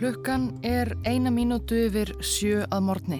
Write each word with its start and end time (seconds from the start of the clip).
Klukkan 0.00 0.54
er 0.64 0.88
eina 1.04 1.28
mínútu 1.28 1.76
yfir 1.76 2.08
sjö 2.24 2.62
að 2.72 2.84
morgni. 2.86 3.18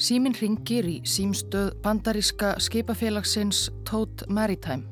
Símin 0.00 0.32
ringir 0.38 0.86
í 0.88 0.94
símstöð 1.04 1.74
bandaríska 1.84 2.54
skipafélagsins 2.64 3.66
Tote 3.84 4.24
Maritime. 4.32 4.88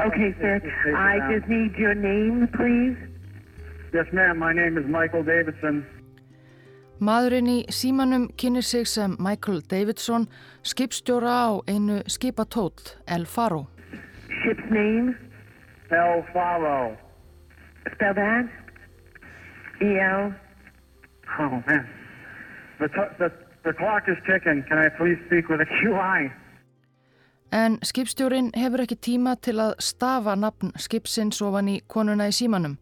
Okay, 0.00 0.32
sir. 0.40 0.64
I 0.96 1.20
just 1.28 1.44
need 1.52 1.76
your 1.76 1.92
name, 1.92 2.48
please. 2.56 2.96
Yes, 3.92 4.08
ma'am. 4.16 4.38
My 4.38 4.54
name 4.54 4.80
is 4.80 4.88
Michael 4.88 5.28
Davidson. 5.28 5.84
Maðurinn 7.04 7.52
í 7.58 7.60
símanum 7.68 8.30
kynir 8.40 8.64
sig 8.64 8.88
sem 8.88 9.20
Michael 9.20 9.60
Davidson, 9.68 10.24
skipstjóra 10.64 11.36
á 11.36 11.60
einu 11.68 12.00
skipatóll, 12.08 12.96
El 13.06 13.28
Faro. 13.28 13.66
Ship's 14.40 14.72
name? 14.72 15.18
El 15.92 16.24
Faro. 16.32 16.96
Spell 17.92 18.16
that? 18.16 18.63
E-L? 19.80 20.32
Oh, 21.40 21.62
man. 21.66 21.88
The, 22.78 22.88
the, 23.18 23.32
the 23.64 23.72
clock 23.72 24.08
is 24.08 24.18
ticking. 24.26 24.64
Can 24.68 24.78
I 24.78 24.88
please 24.88 25.18
speak 25.26 25.48
with 25.48 25.60
a 25.60 25.66
QI? 25.66 26.30
En 27.52 27.78
skipstjórin 27.86 28.50
hefur 28.58 28.82
ekki 28.82 28.96
tíma 28.98 29.36
til 29.38 29.60
að 29.62 29.76
stafa 29.78 30.34
nafn 30.34 30.72
skipsins 30.74 31.38
ofan 31.44 31.68
í 31.70 31.76
konuna 31.86 32.26
í 32.26 32.34
símanum. 32.34 32.78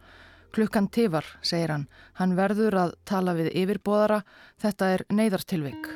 Klukkan 0.52 0.88
tifar, 0.92 1.26
segir 1.44 1.72
hann. 1.72 1.86
Hann 2.16 2.36
verður 2.36 2.78
að 2.86 2.94
tala 3.08 3.36
við 3.36 3.52
yfirbóðara. 3.52 4.22
Þetta 4.60 4.90
er 4.96 5.04
neyðartilvik. 5.12 5.88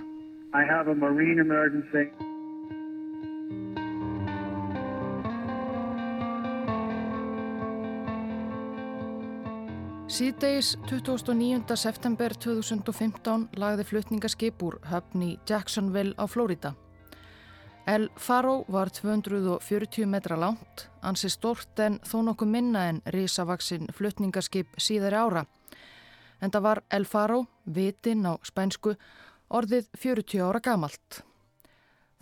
I 0.53 0.64
have 0.69 0.88
a 0.88 0.94
marine 0.94 1.41
emergency. 1.41 2.08
Síðdeis 10.17 10.78
29. 10.89 11.75
september 11.77 12.33
2015 12.41 13.42
lagði 13.61 13.84
flutningaskip 13.84 14.62
úr 14.64 14.78
höfn 14.89 15.25
í 15.27 15.28
Jacksonville 15.45 16.14
á 16.17 16.25
Flórida. 16.25 16.70
El 17.84 18.09
Faro 18.17 18.62
var 18.72 18.89
240 18.97 20.09
metra 20.09 20.41
langt, 20.41 20.87
ansi 21.05 21.28
stort 21.28 21.84
en 21.84 22.00
þó 22.00 22.22
nokkuð 22.31 22.48
minna 22.48 22.87
en 22.94 23.03
risavaksinn 23.12 23.92
flutningaskip 23.92 24.81
síðari 24.81 25.20
ára. 25.20 25.44
En 26.41 26.48
það 26.48 26.69
var 26.70 26.84
El 26.89 27.05
Faro, 27.05 27.42
vitin 27.69 28.25
á 28.25 28.41
spænsku, 28.41 28.97
orðið 29.53 29.91
40 30.00 30.47
ára 30.48 30.64
gamalt. 30.64 31.25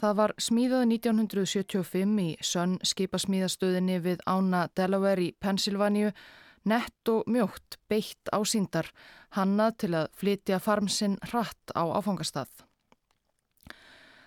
Það 0.03 0.17
var 0.19 0.35
smíðað 0.43 0.89
1975 0.99 2.23
í 2.27 2.31
Sönn 2.43 2.81
skipasmíðastöðinni 2.83 4.03
við 4.03 4.27
Ána 4.27 4.67
Delaware 4.75 5.31
í 5.31 5.37
Pennsylvania 5.39 6.11
nett 6.65 7.13
og 7.13 7.25
mjótt 7.31 7.79
beitt 7.89 8.31
ásýndar 8.33 8.91
hannað 9.37 9.81
til 9.85 9.93
að 9.95 10.13
flytja 10.21 10.61
farmsinn 10.63 11.19
hratt 11.31 11.75
á 11.77 11.83
áfangastað. 11.99 12.49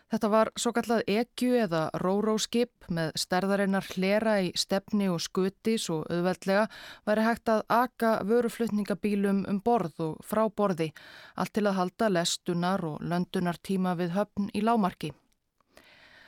Þetta 0.08 0.28
var 0.32 0.50
svo 0.56 0.72
kallað 0.72 1.02
ekju 1.12 1.58
eða 1.66 1.82
róróskip 2.00 2.88
með 2.96 3.10
stærðarinnar 3.20 3.90
hlera 3.92 4.38
í 4.40 4.54
stefni 4.56 5.10
og 5.12 5.20
skuti 5.20 5.76
svo 5.84 5.98
auðveldlega 6.08 6.70
væri 7.10 7.26
hægt 7.26 7.52
að 7.52 7.66
aka 7.68 8.14
vöruflutningabílum 8.30 9.44
um 9.52 9.60
borð 9.66 10.00
og 10.08 10.24
frá 10.24 10.46
borði 10.48 10.94
allt 11.36 11.58
til 11.60 11.68
að 11.68 11.80
halda 11.82 12.12
lestunar 12.16 12.88
og 12.88 13.04
löndunar 13.04 13.60
tíma 13.60 13.98
við 14.00 14.16
höfn 14.16 14.48
í 14.56 14.64
lámarki. 14.64 15.12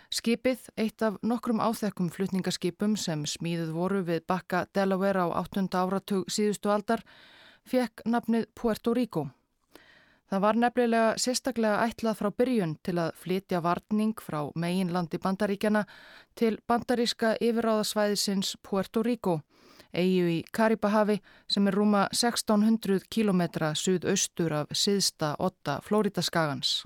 Skipið, 0.09 0.72
eitt 0.74 1.03
af 1.06 1.20
nokkrum 1.22 1.59
áþekkum 1.62 2.08
flutningaskipum 2.09 2.96
sem 2.97 3.28
smíðuð 3.30 3.75
voru 3.75 4.00
við 4.08 4.24
bakka 4.25 4.64
Delaware 4.74 5.22
á 5.22 5.38
8. 5.38 5.68
áratug 5.70 6.31
síðustu 6.34 6.72
aldar, 6.74 7.03
fekk 7.62 8.02
nafnið 8.09 8.48
Puerto 8.58 8.96
Rico. 8.98 9.28
Það 10.34 10.44
var 10.48 10.59
nefnilega 10.64 11.14
sérstaklega 11.22 11.86
ætlað 11.86 12.18
frá 12.24 12.30
byrjun 12.42 12.75
til 12.81 12.98
að 13.06 13.14
flytja 13.22 13.62
varning 13.62 14.18
frá 14.18 14.40
meginlandi 14.58 15.22
bandaríkjana 15.22 15.86
til 16.34 16.58
bandaríska 16.66 17.36
yfiráðasvæðisins 17.38 18.56
Puerto 18.66 19.06
Rico, 19.06 19.40
eigu 19.94 20.25
í 20.25 20.44
Karibahavi 20.50 21.22
sem 21.46 21.69
er 21.69 21.78
rúma 21.78 22.08
1600 22.09 23.06
km 23.14 23.46
suðaustur 23.78 24.62
af 24.64 24.74
síðsta 24.74 25.36
8 25.38 25.84
Flóridaskagans. 25.86 26.80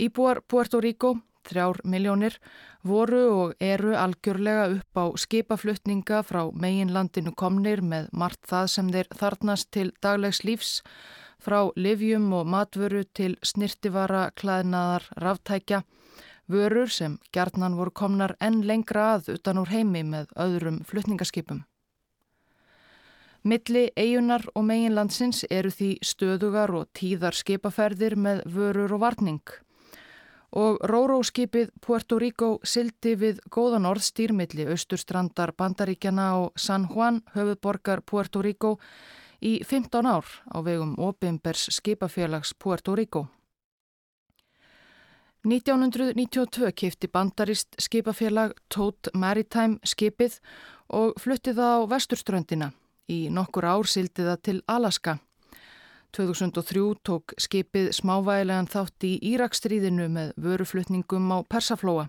Íbúar 0.00 0.40
Puerto 0.48 0.80
Rico 0.80 1.18
þrjár 1.48 1.80
miljónir, 1.84 2.36
voru 2.82 3.22
og 3.36 3.54
eru 3.60 3.94
algjörlega 3.96 4.66
upp 4.76 5.00
á 5.00 5.04
skipaflutninga 5.16 6.22
frá 6.26 6.42
meginlandinu 6.52 7.32
komnir 7.36 7.82
með 7.82 8.10
margt 8.12 8.42
það 8.50 8.66
sem 8.74 8.92
þeir 8.94 9.10
þarnast 9.20 9.70
til 9.70 9.88
daglegs 10.02 10.42
lífs, 10.44 10.72
frá 11.40 11.70
livjum 11.76 12.32
og 12.36 12.46
matvöru 12.46 13.04
til 13.14 13.36
snirtivara, 13.42 14.30
klæðnaðar, 14.36 15.08
ráftækja, 15.16 15.82
vörur 16.50 16.90
sem 16.90 17.18
gjarnan 17.32 17.76
voru 17.78 17.94
komnar 17.94 18.36
enn 18.40 18.62
lengra 18.66 19.14
að 19.16 19.34
utan 19.36 19.60
úr 19.62 19.70
heimi 19.72 20.02
með 20.04 20.32
öðrum 20.36 20.82
flutningaskipum. 20.84 21.64
Milli 23.40 23.86
eigunar 23.96 24.44
og 24.54 24.66
meginlandsins 24.68 25.46
eru 25.48 25.70
því 25.72 25.94
stöðugar 26.04 26.74
og 26.76 26.90
tíðar 26.92 27.32
skipaferðir 27.32 28.18
með 28.20 28.42
vörur 28.52 28.98
og 28.98 29.00
varning 29.06 29.40
og 30.52 30.80
Róró-skipið 30.82 31.70
Puerto 31.80 32.18
Rico 32.18 32.58
sildi 32.64 33.14
við 33.18 33.40
góðan 33.50 33.86
orð 33.86 34.02
stýrmilli 34.08 34.66
austurstrandar 34.72 35.52
Bandaríkjana 35.56 36.30
og 36.40 36.52
San 36.58 36.88
Juan 36.90 37.22
höfuborgar 37.34 38.02
Puerto 38.02 38.42
Rico 38.42 38.78
í 39.40 39.60
15 39.64 40.06
ár 40.06 40.26
á 40.50 40.58
vegum 40.62 40.96
Opimbers 40.98 41.68
skipafélags 41.70 42.54
Puerto 42.58 42.94
Rico. 42.94 43.28
1992 45.44 46.72
kifti 46.76 47.08
bandarist 47.08 47.78
skipafélag 47.80 48.52
Tote 48.68 49.10
Maritime 49.14 49.78
skipið 49.84 50.36
og 50.92 51.16
flutti 51.16 51.54
það 51.56 51.80
á 51.80 51.88
vesturströndina. 51.94 52.72
Í 53.08 53.30
nokkur 53.32 53.64
ár 53.64 53.88
sildi 53.88 54.26
það 54.26 54.42
til 54.44 54.58
Alaska. 54.68 55.16
2003 56.16 56.82
tók 57.06 57.34
skipið 57.40 57.90
smávægilegan 57.96 58.68
þátt 58.70 59.06
í 59.06 59.12
Írakstríðinu 59.32 60.08
með 60.12 60.32
vöruflutningum 60.36 61.30
á 61.34 61.38
Persaflóa. 61.46 62.08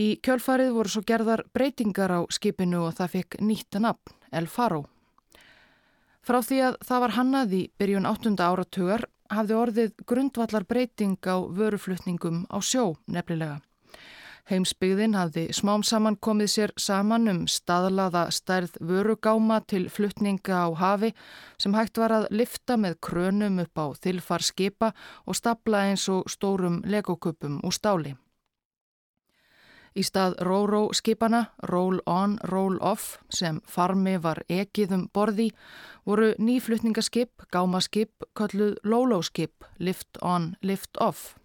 Í 0.00 0.16
kjölfarið 0.24 0.72
voru 0.72 0.92
svo 0.92 1.02
gerðar 1.04 1.44
breytingar 1.52 2.14
á 2.16 2.20
skipinu 2.32 2.86
og 2.86 2.96
það 2.96 3.14
fekk 3.16 3.40
nýtt 3.44 3.80
nafn, 3.80 4.14
El 4.32 4.48
Faro. 4.48 4.86
Frá 6.22 6.38
því 6.40 6.60
að 6.68 6.78
það 6.86 7.02
var 7.04 7.16
hannað 7.18 7.52
í 7.58 7.62
byrjun 7.80 8.08
8. 8.08 8.32
áratugar 8.40 9.08
hafði 9.32 9.58
orðið 9.58 9.92
grundvallar 10.06 10.64
breyting 10.68 11.18
á 11.28 11.36
vöruflutningum 11.44 12.46
á 12.48 12.58
sjó 12.62 12.94
nefnilega. 13.06 13.60
Heimsbyggðin 14.50 15.12
hafði 15.14 15.44
smám 15.54 15.84
saman 15.86 16.16
komið 16.18 16.48
sér 16.50 16.72
saman 16.84 17.30
um 17.30 17.42
staðlaða 17.46 18.24
stærð 18.34 18.74
vörugáma 18.82 19.60
til 19.70 19.84
flutninga 19.86 20.64
á 20.66 20.68
hafi 20.74 21.12
sem 21.62 21.76
hægt 21.78 22.00
var 22.02 22.10
að 22.16 22.26
lifta 22.34 22.74
með 22.74 22.96
krönum 23.06 23.60
upp 23.62 23.78
á 23.78 23.86
þilfar 24.02 24.42
skipa 24.42 24.88
og 25.26 25.38
stapla 25.38 25.84
eins 25.86 26.08
og 26.10 26.26
stórum 26.26 26.80
legoköpum 26.82 27.60
úr 27.62 27.76
stáli. 27.76 28.16
Í 29.94 30.02
stað 30.08 30.34
ró-ró 30.40 30.88
skipana, 30.96 31.42
roll-on, 31.68 32.38
roll-off, 32.48 33.18
sem 33.28 33.60
farmi 33.68 34.16
var 34.16 34.40
ekið 34.48 34.94
um 34.96 35.04
borði, 35.12 35.50
voru 36.08 36.32
nýflutningaskip, 36.40 37.44
gámaskip, 37.52 38.26
kölluð 38.34 38.80
lólóskip, 38.88 39.68
lift-on, 39.78 40.54
lift-off 40.64 41.36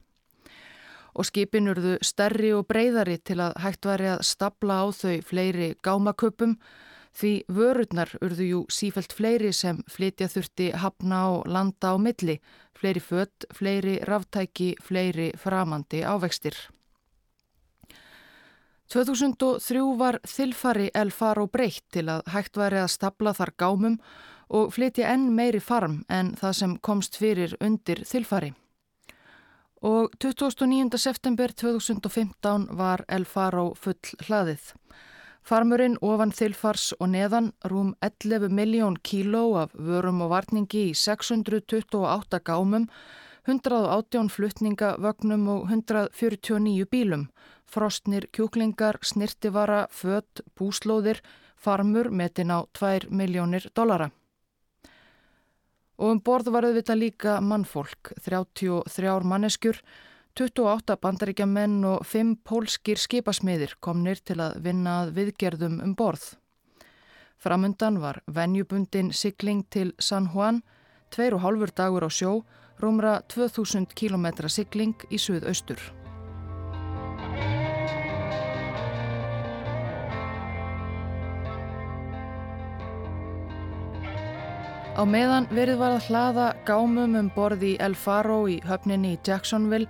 og 1.18 1.26
skipin 1.26 1.72
urðu 1.72 1.98
stærri 2.06 2.54
og 2.54 2.68
breyðari 2.70 3.18
til 3.26 3.40
að 3.42 3.58
hægt 3.64 3.88
væri 3.90 4.12
að 4.14 4.26
stapla 4.30 4.84
á 4.84 4.86
þau 4.94 5.18
fleiri 5.26 5.74
gámaköpum 5.84 6.56
því 7.18 7.34
vörurnar 7.50 8.14
urðu 8.22 8.48
jú 8.52 8.62
sífælt 8.70 9.16
fleiri 9.18 9.52
sem 9.54 9.82
flytja 9.90 10.30
þurfti 10.30 10.72
hafna 10.78 11.24
og 11.34 11.48
landa 11.50 11.94
á 11.94 11.96
milli, 11.98 12.38
fleiri 12.78 13.02
fött, 13.02 13.48
fleiri 13.54 13.98
ráftæki, 14.06 14.76
fleiri 14.84 15.32
framandi 15.42 16.04
ávextir. 16.06 16.54
2003 18.88 19.82
var 20.00 20.20
þilfari 20.24 20.92
elfar 20.96 21.42
og 21.42 21.52
breytt 21.52 21.84
til 21.92 22.06
að 22.08 22.22
hægt 22.32 22.56
væri 22.56 22.80
að 22.86 22.94
stapla 22.94 23.34
þar 23.36 23.52
gámum 23.60 23.98
og 24.48 24.72
flytja 24.72 25.10
enn 25.12 25.34
meiri 25.36 25.60
farm 25.60 26.04
en 26.08 26.32
það 26.40 26.56
sem 26.62 26.78
komst 26.80 27.20
fyrir 27.20 27.58
undir 27.60 28.06
þilfari. 28.08 28.54
Og 29.82 30.10
29. 30.18 30.98
september 30.98 31.52
2015 31.54 32.68
var 32.78 33.04
El 33.08 33.26
Faro 33.26 33.76
full 33.78 34.18
hlaðið. 34.26 34.74
Farmurinn 35.48 36.00
ofan 36.02 36.34
þilfars 36.34 36.90
og 37.00 37.12
neðan 37.14 37.52
rúm 37.70 37.94
11 38.02 38.50
miljón 38.50 38.98
kíló 39.00 39.44
af 39.62 39.72
vörum 39.78 40.24
og 40.26 40.34
varningi 40.34 40.90
í 40.90 40.96
628 40.98 42.42
gámum, 42.44 42.90
118 43.46 44.28
fluttningavögnum 44.34 45.48
og 45.48 45.70
149 45.70 46.90
bílum, 46.92 47.30
frostnir, 47.64 48.28
kjúklingar, 48.34 49.00
snirtivara, 49.02 49.86
fött, 49.92 50.42
búslóðir, 50.58 51.22
farmur 51.56 52.10
metin 52.10 52.52
á 52.52 52.66
2 52.74 53.08
miljónir 53.08 53.70
dollara. 53.76 54.12
Og 55.98 56.14
um 56.14 56.20
borð 56.22 56.52
var 56.54 56.68
auðvitað 56.68 57.02
líka 57.02 57.38
mannfólk, 57.42 58.12
33 58.22 59.26
manneskjur, 59.26 59.80
28 60.38 60.98
bandaríkja 61.02 61.48
menn 61.50 61.80
og 61.90 62.04
5 62.06 62.36
pólskir 62.46 63.02
skipasmiðir 63.02 63.74
komnir 63.82 64.22
til 64.22 64.38
að 64.44 64.60
vinna 64.68 65.00
að 65.02 65.16
viðgerðum 65.18 65.80
um 65.82 65.96
borð. 65.98 66.36
Framundan 67.42 67.98
var 68.02 68.22
venjubundin 68.30 69.10
sigling 69.14 69.66
til 69.74 69.94
San 69.98 70.30
Juan, 70.34 70.62
tveir 71.14 71.38
og 71.38 71.46
hálfur 71.46 71.74
dagur 71.74 72.06
á 72.06 72.10
sjó, 72.14 72.44
rúmra 72.82 73.22
2000 73.34 73.90
km 73.98 74.50
sigling 74.50 74.94
í 75.10 75.18
suðaustur. 75.18 75.82
Á 84.98 85.06
meðan 85.06 85.46
verið 85.54 85.78
var 85.78 85.94
að 85.94 86.08
hlaða 86.10 86.46
gámum 86.66 87.12
um 87.20 87.28
borði 87.36 87.76
El 87.86 87.94
Faro 87.94 88.48
í 88.50 88.56
höfninni 88.66 89.12
í 89.14 89.20
Jacksonville 89.22 89.86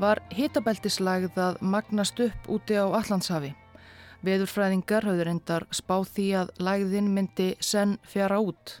var 0.00 0.22
hitabeltislagð 0.32 1.36
að 1.36 1.58
magnast 1.60 2.22
upp 2.24 2.48
úti 2.48 2.78
á 2.80 2.88
Allandshafi. 2.88 3.52
Veðurfræðingar 4.24 5.04
hafður 5.04 5.32
endar 5.34 5.68
spáð 5.68 6.08
því 6.16 6.26
að 6.40 6.54
lægðin 6.70 7.12
myndi 7.12 7.50
senn 7.60 7.98
fjara 8.08 8.40
út. 8.40 8.78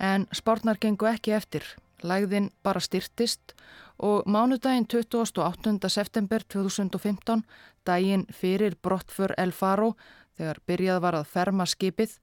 En 0.00 0.24
spárnar 0.32 0.80
gengu 0.80 1.10
ekki 1.12 1.36
eftir. 1.36 1.68
Lægðin 2.00 2.48
bara 2.64 2.80
styrtist 2.80 3.52
og 4.00 4.24
mánudaginn 4.24 4.88
28. 4.88 5.76
september 5.92 6.48
2015, 6.48 7.44
daginn 7.84 8.24
fyrir 8.32 8.80
brottför 8.80 9.36
El 9.36 9.52
Faro, 9.52 9.98
þegar 10.40 10.64
byrjað 10.64 11.04
var 11.04 11.20
að 11.20 11.34
ferma 11.36 11.68
skipið, 11.68 12.16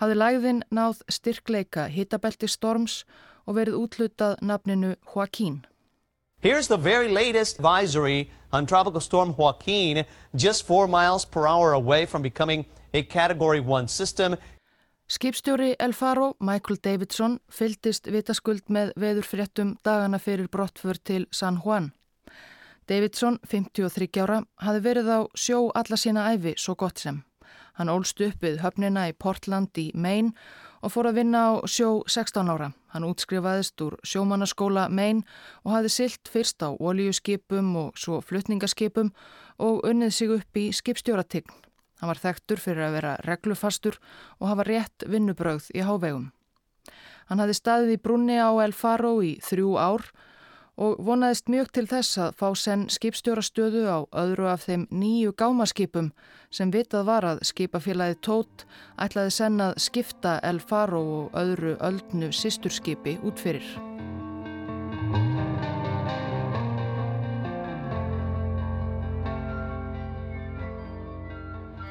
hafði 0.00 0.16
lægðin 0.16 0.62
náð 0.72 1.02
styrkleika 1.12 1.86
hitabelti 1.92 2.48
storms 2.48 3.04
og 3.46 3.58
verið 3.58 3.76
útlutað 3.82 4.38
nafninu 4.40 4.94
Joaquín. 5.14 5.64
Here's 6.40 6.68
the 6.68 6.78
very 6.78 7.08
latest 7.08 7.58
advisory 7.58 8.30
on 8.52 8.66
Tropical 8.66 9.00
Storm 9.00 9.34
Joaquin, 9.36 10.04
just 10.34 10.66
four 10.66 10.88
miles 10.88 11.24
per 11.24 11.46
hour 11.46 11.72
away 11.72 12.06
from 12.06 12.22
becoming 12.22 12.64
a 12.94 13.02
Category 13.02 13.60
1 13.60 13.88
system. 13.88 14.36
Skipstjóri 15.06 15.74
El 15.78 15.92
Faro, 15.92 16.36
Michael 16.38 16.78
Davidson, 16.84 17.40
fyldist 17.50 18.06
vitaskuld 18.06 18.62
með 18.70 18.92
veðurfréttum 18.96 19.74
dagana 19.84 20.18
fyrir 20.18 20.48
brottför 20.48 20.96
til 21.04 21.26
San 21.32 21.58
Juan. 21.64 21.92
Davidson, 22.88 23.38
53 23.46 24.08
ára, 24.22 24.44
hafi 24.62 24.80
verið 24.80 25.10
á 25.10 25.18
sjó 25.34 25.68
alla 25.74 25.98
sína 25.98 26.30
æfi 26.32 26.54
svo 26.56 26.74
gott 26.74 26.98
sem. 26.98 27.20
Hann 27.78 27.90
ólst 27.92 28.20
upp 28.24 28.42
við 28.44 28.60
höfnina 28.64 29.08
í 29.10 29.16
Portland 29.16 29.76
í 29.78 29.90
Maine 29.94 30.32
og 30.80 30.94
fór 30.94 31.10
að 31.10 31.20
vinna 31.20 31.42
á 31.46 31.50
sjó 31.68 32.02
16 32.06 32.50
ára. 32.50 32.70
Hann 32.94 33.06
útskrifaðist 33.06 33.80
úr 33.84 33.98
sjómannaskóla 34.06 34.88
Maine 34.88 35.26
og 35.64 35.74
hafði 35.76 35.92
silt 35.94 36.30
fyrst 36.32 36.62
á 36.64 36.72
oljuskipum 36.72 37.74
og 37.76 38.00
svo 38.00 38.20
flutningaskipum 38.24 39.12
og 39.58 39.84
unnið 39.86 40.16
sig 40.16 40.34
upp 40.38 40.56
í 40.56 40.70
skipstjóratign. 40.74 41.50
Hann 42.00 42.08
var 42.08 42.22
þekktur 42.22 42.62
fyrir 42.62 42.88
að 42.88 42.96
vera 42.96 43.14
reglufastur 43.26 44.00
og 44.40 44.48
hafa 44.48 44.66
rétt 44.66 45.04
vinnubrögð 45.06 45.68
í 45.76 45.84
hávegum. 45.84 46.30
Hann 47.28 47.38
hafði 47.38 47.58
staðið 47.60 47.94
í 47.94 48.02
brunni 48.02 48.40
á 48.40 48.50
El 48.64 48.72
Faro 48.74 49.20
í 49.22 49.36
þrjú 49.44 49.76
ár 49.78 50.08
og 50.08 50.28
vonaðist 50.80 51.50
mjög 51.52 51.70
til 51.76 51.84
þess 51.90 52.18
að 52.24 52.36
fá 52.40 52.46
senn 52.56 52.86
skipstjórastöðu 52.88 53.82
á 53.84 53.98
öðru 54.16 54.48
af 54.48 54.64
þeim 54.64 54.86
nýju 54.88 55.34
gámaskipum 55.36 56.08
sem 56.48 56.72
vitað 56.72 57.04
var 57.10 57.26
að 57.28 57.42
skipafélagi 57.50 58.16
Tót 58.24 58.64
ætlaði 58.96 59.34
senn 59.36 59.60
að 59.60 59.76
skipta 59.76 60.38
El 60.40 60.60
Faro 60.60 61.02
og 61.18 61.36
öðru 61.36 61.76
öldnu 61.84 62.32
sýsturskipi 62.32 63.18
út 63.20 63.38
fyrir. 63.38 63.66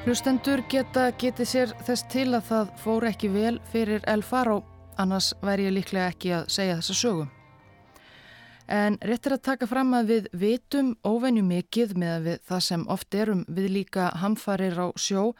Hlustendur 0.00 0.64
geta 0.72 1.10
getið 1.20 1.46
sér 1.46 1.74
þess 1.86 2.08
til 2.10 2.30
að 2.32 2.46
það 2.48 2.78
fór 2.82 3.12
ekki 3.12 3.28
vel 3.30 3.58
fyrir 3.70 4.02
El 4.10 4.24
Faro, 4.26 4.64
annars 4.98 5.34
væri 5.44 5.68
ég 5.68 5.76
líklega 5.76 6.10
ekki 6.10 6.40
að 6.40 6.48
segja 6.56 6.80
þessa 6.80 7.04
sögum. 7.04 7.36
En 8.70 9.00
rétt 9.02 9.26
er 9.26 9.34
að 9.34 9.46
taka 9.48 9.66
fram 9.66 9.88
að 9.98 10.10
við 10.12 10.26
vitum 10.30 10.90
óvenju 11.02 11.42
mikið 11.42 11.96
með 11.98 12.28
það 12.46 12.60
sem 12.62 12.84
oft 12.94 13.16
erum 13.18 13.40
við 13.48 13.66
líka 13.74 14.12
hamfarir 14.22 14.78
á 14.78 14.94
sjó 14.94 15.32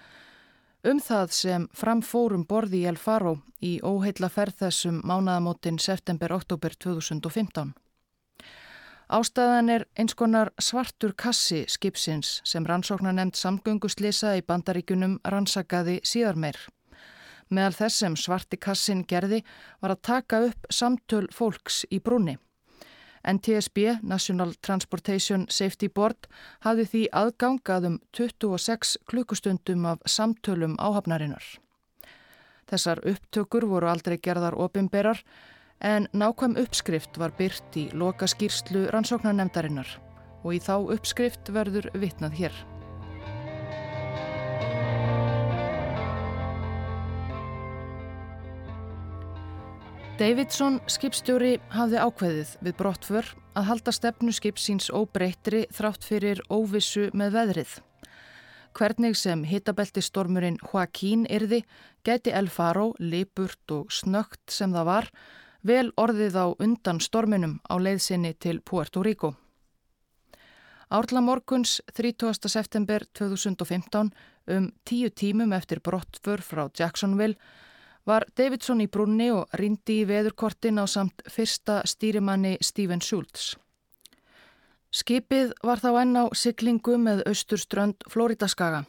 um 0.82 0.98
það 0.98 1.36
sem 1.36 1.68
framfórum 1.70 2.42
borði 2.50 2.80
í 2.80 2.88
El 2.90 2.98
Faro 2.98 3.36
í 3.62 3.76
óheila 3.86 4.32
ferð 4.34 4.64
þessum 4.64 4.98
mánaðamótin 5.06 5.78
september-oktober 5.78 6.74
2015. 6.74 7.70
Ástæðan 9.10 9.70
er 9.76 9.86
eins 9.94 10.18
konar 10.18 10.50
svartur 10.58 11.14
kassi 11.14 11.64
skipsins 11.70 12.40
sem 12.42 12.66
rannsóknar 12.66 13.14
nefnd 13.14 13.38
samgönguslisa 13.38 14.36
í 14.38 14.46
bandaríkunum 14.46 15.20
rannsakaði 15.22 16.00
síðar 16.02 16.34
meir. 16.34 16.58
Meðal 17.50 17.78
þess 17.78 18.02
sem 18.02 18.18
svarti 18.18 18.58
kassin 18.58 19.06
gerði 19.06 19.44
var 19.82 19.94
að 19.94 20.06
taka 20.06 20.46
upp 20.50 20.70
samtöl 20.70 21.28
fólks 21.30 21.84
í 21.90 22.02
brúni. 22.02 22.40
NTSB, 23.24 24.00
National 24.02 24.54
Transportation 24.62 25.46
Safety 25.48 25.88
Board, 25.88 26.28
hafði 26.64 26.86
því 26.92 27.02
aðgangaðum 27.22 27.98
26 28.16 28.96
klukkustundum 29.10 29.86
af 29.90 30.00
samtölum 30.06 30.78
áhafnarinnar. 30.80 31.44
Þessar 32.70 33.02
upptökur 33.12 33.66
voru 33.66 33.90
aldrei 33.90 34.16
gerðar 34.22 34.54
opimberar 34.54 35.20
en 35.80 36.06
nákvæm 36.12 36.56
uppskrift 36.60 37.18
var 37.18 37.34
byrt 37.38 37.76
í 37.76 37.88
loka 37.92 38.28
skýrslu 38.30 38.86
rannsóknarnemdarinnar 38.94 39.96
og 40.44 40.52
í 40.54 40.60
þá 40.62 40.76
uppskrift 40.94 41.50
verður 41.52 41.90
vitnað 41.98 42.38
hér. 42.40 42.60
Davidson 50.20 50.74
skipstjóri 50.84 51.54
hafði 51.72 51.96
ákveðið 51.96 52.50
við 52.60 52.74
brottför 52.76 53.28
að 53.56 53.64
halda 53.70 53.92
stefnu 53.96 54.34
skipsins 54.36 54.90
óbreyttri 54.92 55.62
þrátt 55.72 56.02
fyrir 56.04 56.42
óvissu 56.52 57.06
með 57.16 57.38
veðrið. 57.38 57.70
Hvernig 58.76 59.16
sem 59.16 59.46
hitabeltistormurinn 59.48 60.58
Joaquín 60.60 61.22
yrði 61.24 61.62
geti 62.04 62.34
El 62.36 62.50
Faro, 62.52 62.90
lipurt 63.00 63.72
og 63.72 63.88
snögt 63.96 64.52
sem 64.52 64.76
það 64.76 64.90
var, 64.90 65.08
vel 65.64 65.88
orðið 65.96 66.36
á 66.36 66.46
undan 66.52 67.00
storminum 67.00 67.56
á 67.64 67.80
leiðsinni 67.80 68.34
til 68.36 68.60
Puerto 68.60 69.00
Rico. 69.00 69.32
Árla 70.92 71.24
morguns 71.24 71.78
30. 71.96 72.44
september 72.44 73.08
2015 73.16 74.12
um 74.52 74.70
tíu 74.84 75.08
tímum 75.08 75.56
eftir 75.56 75.80
brottför 75.80 76.44
frá 76.44 76.66
Jacksonville 76.68 77.40
var 78.06 78.24
Davidson 78.36 78.80
í 78.80 78.88
brunni 78.88 79.30
og 79.32 79.50
rindi 79.60 80.00
í 80.02 80.06
veðurkortin 80.08 80.80
á 80.80 80.84
samt 80.88 81.22
fyrsta 81.28 81.82
stýrimanni 81.84 82.56
Stephen 82.60 83.00
Schultz. 83.00 83.56
Skipið 84.90 85.52
var 85.62 85.78
þá 85.78 85.90
enn 86.02 86.16
á 86.18 86.24
syklingu 86.34 86.96
með 86.98 87.22
austurströnd 87.30 88.06
Flóridaskaga. 88.10 88.84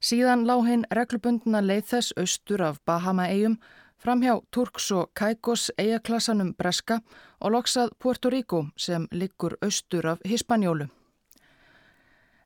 Síðan 0.00 0.46
lág 0.48 0.64
hinn 0.66 0.86
reglubundna 0.90 1.60
leið 1.62 1.84
þess 1.92 2.16
austur 2.18 2.64
af 2.66 2.80
Bahama-eigum 2.88 3.58
fram 4.00 4.22
hjá 4.24 4.38
Turks 4.50 4.90
og 4.96 5.12
Caicos 5.14 5.68
eigaklassanum 5.78 6.54
Breska 6.58 7.02
og 7.40 7.52
loksað 7.54 7.92
Puerto 7.98 8.32
Rico 8.32 8.64
sem 8.76 9.06
liggur 9.12 9.58
austur 9.60 10.06
af 10.14 10.24
Hispanjólu. 10.24 10.88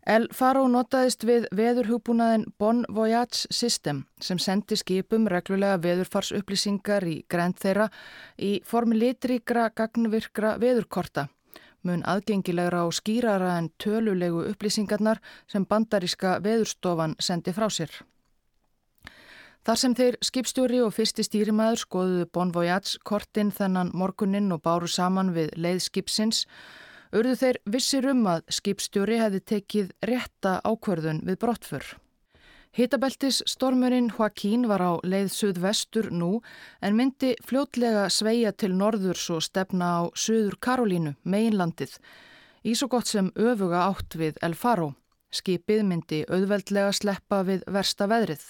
El 0.05 0.27
Faro 0.37 0.67
notaðist 0.69 1.25
við 1.25 1.47
veðurhugbúnaðin 1.57 2.43
Bon 2.61 2.83
Voyage 2.93 3.49
System 3.49 4.03
sem 4.21 4.37
sendi 4.37 4.77
skipum 4.77 5.25
reglulega 5.33 5.79
veðurfarsupplýsingar 5.81 7.07
í 7.09 7.15
grænt 7.25 7.63
þeirra 7.65 7.87
í 8.37 8.59
formi 8.69 8.99
litríkra 9.01 9.71
gagnvirkra 9.73 10.59
veðurkorta, 10.61 11.31
mun 11.89 12.05
aðgengilegra 12.05 12.85
og 12.85 12.93
skýrara 13.01 13.57
en 13.57 13.71
tölulegu 13.81 14.45
upplýsingarnar 14.51 15.25
sem 15.49 15.65
bandaríska 15.65 16.37
veðurstofan 16.45 17.17
sendi 17.19 17.57
frá 17.57 17.71
sér. 17.73 17.97
Þar 19.65 19.81
sem 19.81 19.97
þeir 19.97 20.17
skipstjóri 20.21 20.85
og 20.85 20.93
fyrsti 20.93 21.25
stýrimæður 21.25 21.81
skoðuðu 21.81 22.33
Bon 22.37 22.53
Voyage 22.53 23.01
kortin 23.09 23.49
þennan 23.49 23.95
morgunin 23.97 24.53
og 24.53 24.61
báru 24.61 24.85
saman 24.85 25.33
við 25.33 25.57
leið 25.57 25.87
skipsins, 25.87 26.45
urðu 27.15 27.35
þeir 27.41 27.59
vissir 27.71 28.09
um 28.11 28.25
að 28.27 28.43
skipstjóri 28.53 29.21
hefði 29.21 29.41
tekið 29.53 29.93
rétta 30.11 30.59
ákverðun 30.67 31.23
við 31.29 31.39
brottfur. 31.45 31.87
Hitabeltis 32.75 33.39
stormurinn 33.47 34.09
Joaquín 34.11 34.67
var 34.67 34.83
á 34.83 34.93
leið 35.07 35.29
suðvestur 35.31 36.09
nú 36.11 36.41
en 36.83 36.97
myndi 36.99 37.37
fljótlega 37.47 38.09
sveia 38.11 38.51
til 38.51 38.73
norðurs 38.75 39.29
og 39.31 39.45
stefna 39.47 39.91
á 39.95 40.03
suður 40.19 40.59
Karolínu, 40.59 41.15
meginlandið, 41.23 41.95
í 42.67 42.75
svo 42.75 42.91
gott 42.91 43.07
sem 43.07 43.31
öfuga 43.39 43.87
átt 43.87 44.19
við 44.19 44.43
El 44.43 44.59
Faro. 44.59 44.91
Skipið 45.31 45.87
myndi 45.87 46.25
auðveldlega 46.27 46.91
sleppa 46.99 47.45
við 47.47 47.63
versta 47.71 48.11
veðrið. 48.11 48.43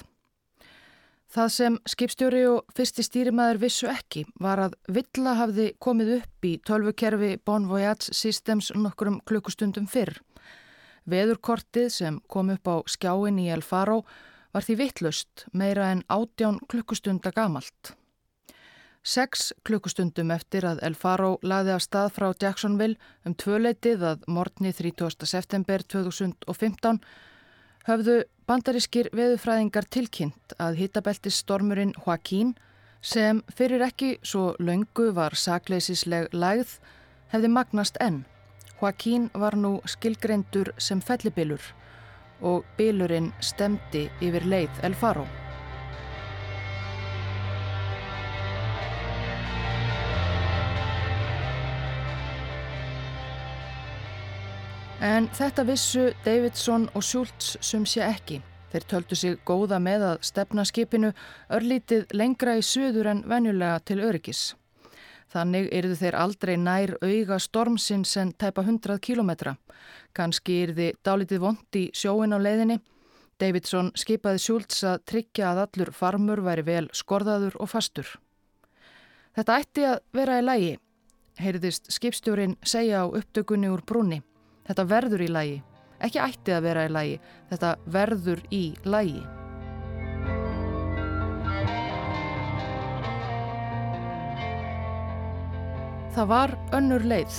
Það 1.35 1.49
sem 1.51 1.77
skipstjóri 1.91 2.41
og 2.47 2.75
fyrsti 2.77 3.03
stýrimæður 3.03 3.59
vissu 3.65 3.89
ekki 3.91 4.21
var 4.39 4.61
að 4.69 4.77
Villa 4.95 5.33
hafði 5.35 5.65
komið 5.83 6.13
upp 6.21 6.47
í 6.47 6.53
tölvukerfi 6.63 7.31
Bon 7.43 7.67
Voyage 7.67 8.15
Systems 8.15 8.69
nokkurum 8.79 9.17
klukkustundum 9.27 9.89
fyrr. 9.91 10.21
Veðurkortið 11.11 11.91
sem 11.91 12.21
kom 12.31 12.55
upp 12.55 12.71
á 12.71 12.77
skjáin 12.87 13.43
í 13.43 13.49
El 13.51 13.67
Faro 13.67 14.05
var 14.55 14.63
því 14.63 14.79
vittlust 14.85 15.47
meira 15.51 15.91
en 15.91 16.07
átján 16.07 16.63
klukkustunda 16.71 17.35
gamalt. 17.35 17.97
Seks 19.03 19.51
klukkustundum 19.67 20.31
eftir 20.31 20.63
að 20.71 20.87
El 20.87 20.95
Faro 20.95 21.41
laði 21.43 21.75
af 21.75 21.83
stað 21.83 22.15
frá 22.15 22.31
Jacksonville 22.31 22.95
um 23.27 23.35
tvöleitið 23.35 24.07
að 24.15 24.23
morgni 24.31 24.71
30. 24.71 25.27
september 25.27 25.83
2015 25.83 27.03
höfðu 27.89 28.23
bandarískir 28.49 29.11
veðufræðingar 29.17 29.89
tilkynnt 29.93 30.55
að 30.61 30.79
hitabeltisstormurinn 30.83 31.95
Joaquín 32.05 32.55
sem 33.05 33.43
fyrir 33.57 33.85
ekki 33.85 34.15
svo 34.25 34.55
laungu 34.59 35.11
var 35.17 35.37
sakleisisleg 35.37 36.33
lægð 36.33 36.79
hefði 37.33 37.53
magnast 37.53 38.01
enn. 38.01 38.23
Joaquín 38.81 39.31
var 39.35 39.57
nú 39.57 39.79
skilgreindur 39.89 40.73
sem 40.79 41.05
fellibilur 41.05 41.73
og 42.45 42.65
bilurinn 42.79 43.33
stemdi 43.41 44.09
yfir 44.25 44.49
leið 44.49 44.85
El 44.85 44.97
Faro. 44.99 45.44
En 55.05 55.27
þetta 55.37 55.67
vissu 55.69 56.07
Davidson 56.25 56.87
og 56.97 57.03
Schultz 57.05 57.59
sum 57.61 57.83
sé 57.85 58.01
ekki. 58.07 58.39
Þeir 58.73 58.87
töldu 58.89 59.19
sig 59.21 59.35
góða 59.45 59.77
með 59.77 60.05
að 60.09 60.23
stefna 60.25 60.65
skipinu 60.65 61.11
örlítið 61.53 62.15
lengra 62.17 62.55
í 62.57 62.63
söður 62.65 63.11
en 63.13 63.21
venjulega 63.29 63.83
til 63.85 63.99
öryggis. 64.01 64.55
Þannig 65.29 65.69
erðu 65.77 66.01
þeir 66.01 66.19
aldrei 66.23 66.55
nær 66.57 66.95
auga 67.05 67.37
stormsins 67.37 68.17
en 68.17 68.33
tæpa 68.33 68.65
100 68.65 68.97
kilometra. 69.05 69.59
Kanski 70.17 70.63
erði 70.71 70.91
dálítið 71.05 71.45
vond 71.45 71.81
í 71.83 71.87
sjóin 71.93 72.33
á 72.33 72.41
leiðinni. 72.41 72.81
Davidson 73.37 73.93
skipaði 74.01 74.41
Schultz 74.41 74.83
að 74.89 75.03
tryggja 75.05 75.53
að 75.53 75.67
allur 75.69 75.93
farmur 75.93 76.41
væri 76.49 76.65
vel 76.65 76.87
skorðaður 76.97 77.61
og 77.61 77.75
fastur. 77.77 78.09
Þetta 79.37 79.61
ætti 79.61 79.91
að 79.93 79.99
vera 80.17 80.41
í 80.41 80.49
lægi, 80.49 80.77
heyrðist 81.45 81.93
skipstjórin 81.93 82.57
segja 82.65 83.05
á 83.05 83.13
upptökunni 83.13 83.69
úr 83.69 83.85
brúni. 83.85 84.25
Þetta 84.65 84.85
verður 84.89 85.25
í 85.25 85.31
lægi. 85.31 85.57
Ekki 86.05 86.21
ætti 86.25 86.53
að 86.57 86.67
vera 86.69 86.85
í 86.89 86.93
lægi. 86.93 87.17
Þetta 87.51 87.73
verður 87.97 88.45
í 88.53 88.65
lægi. 88.85 89.25
Það 96.15 96.31
var 96.31 96.53
önnur 96.77 97.03
leið 97.11 97.37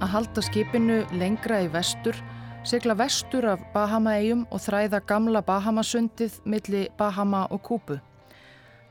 að 0.00 0.12
halda 0.14 0.42
skipinu 0.46 1.02
lengra 1.20 1.58
í 1.66 1.68
vestur, 1.68 2.16
sigla 2.64 2.94
vestur 2.96 3.44
af 3.52 3.62
Bahama-eigum 3.74 4.46
og 4.48 4.62
þræða 4.64 5.02
gamla 5.10 5.42
Bahamasundið 5.44 6.38
milli 6.48 6.86
Bahama 6.96 7.44
og 7.52 7.60
Kúpu. 7.66 7.98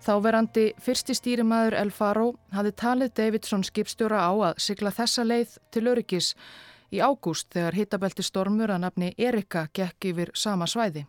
Þáverandi 0.06 0.68
fyrsti 0.78 1.16
stýrimaður 1.18 1.80
El 1.80 1.92
Faro 1.92 2.28
hafði 2.54 2.76
talið 2.78 3.14
Davidson 3.18 3.66
skipstjóra 3.66 4.22
á 4.22 4.32
að 4.52 4.62
sigla 4.62 4.94
þessa 4.94 5.26
leið 5.26 5.58
til 5.74 5.88
öryggis 5.90 6.36
í 6.92 7.00
ágúst 7.04 7.50
þegar 7.54 7.78
hitabelti 7.78 8.24
stormur 8.24 8.72
að 8.72 8.84
nafni 8.86 9.14
Erika 9.18 9.68
gekk 9.74 10.12
yfir 10.12 10.32
sama 10.34 10.68
svæði. 10.68 11.06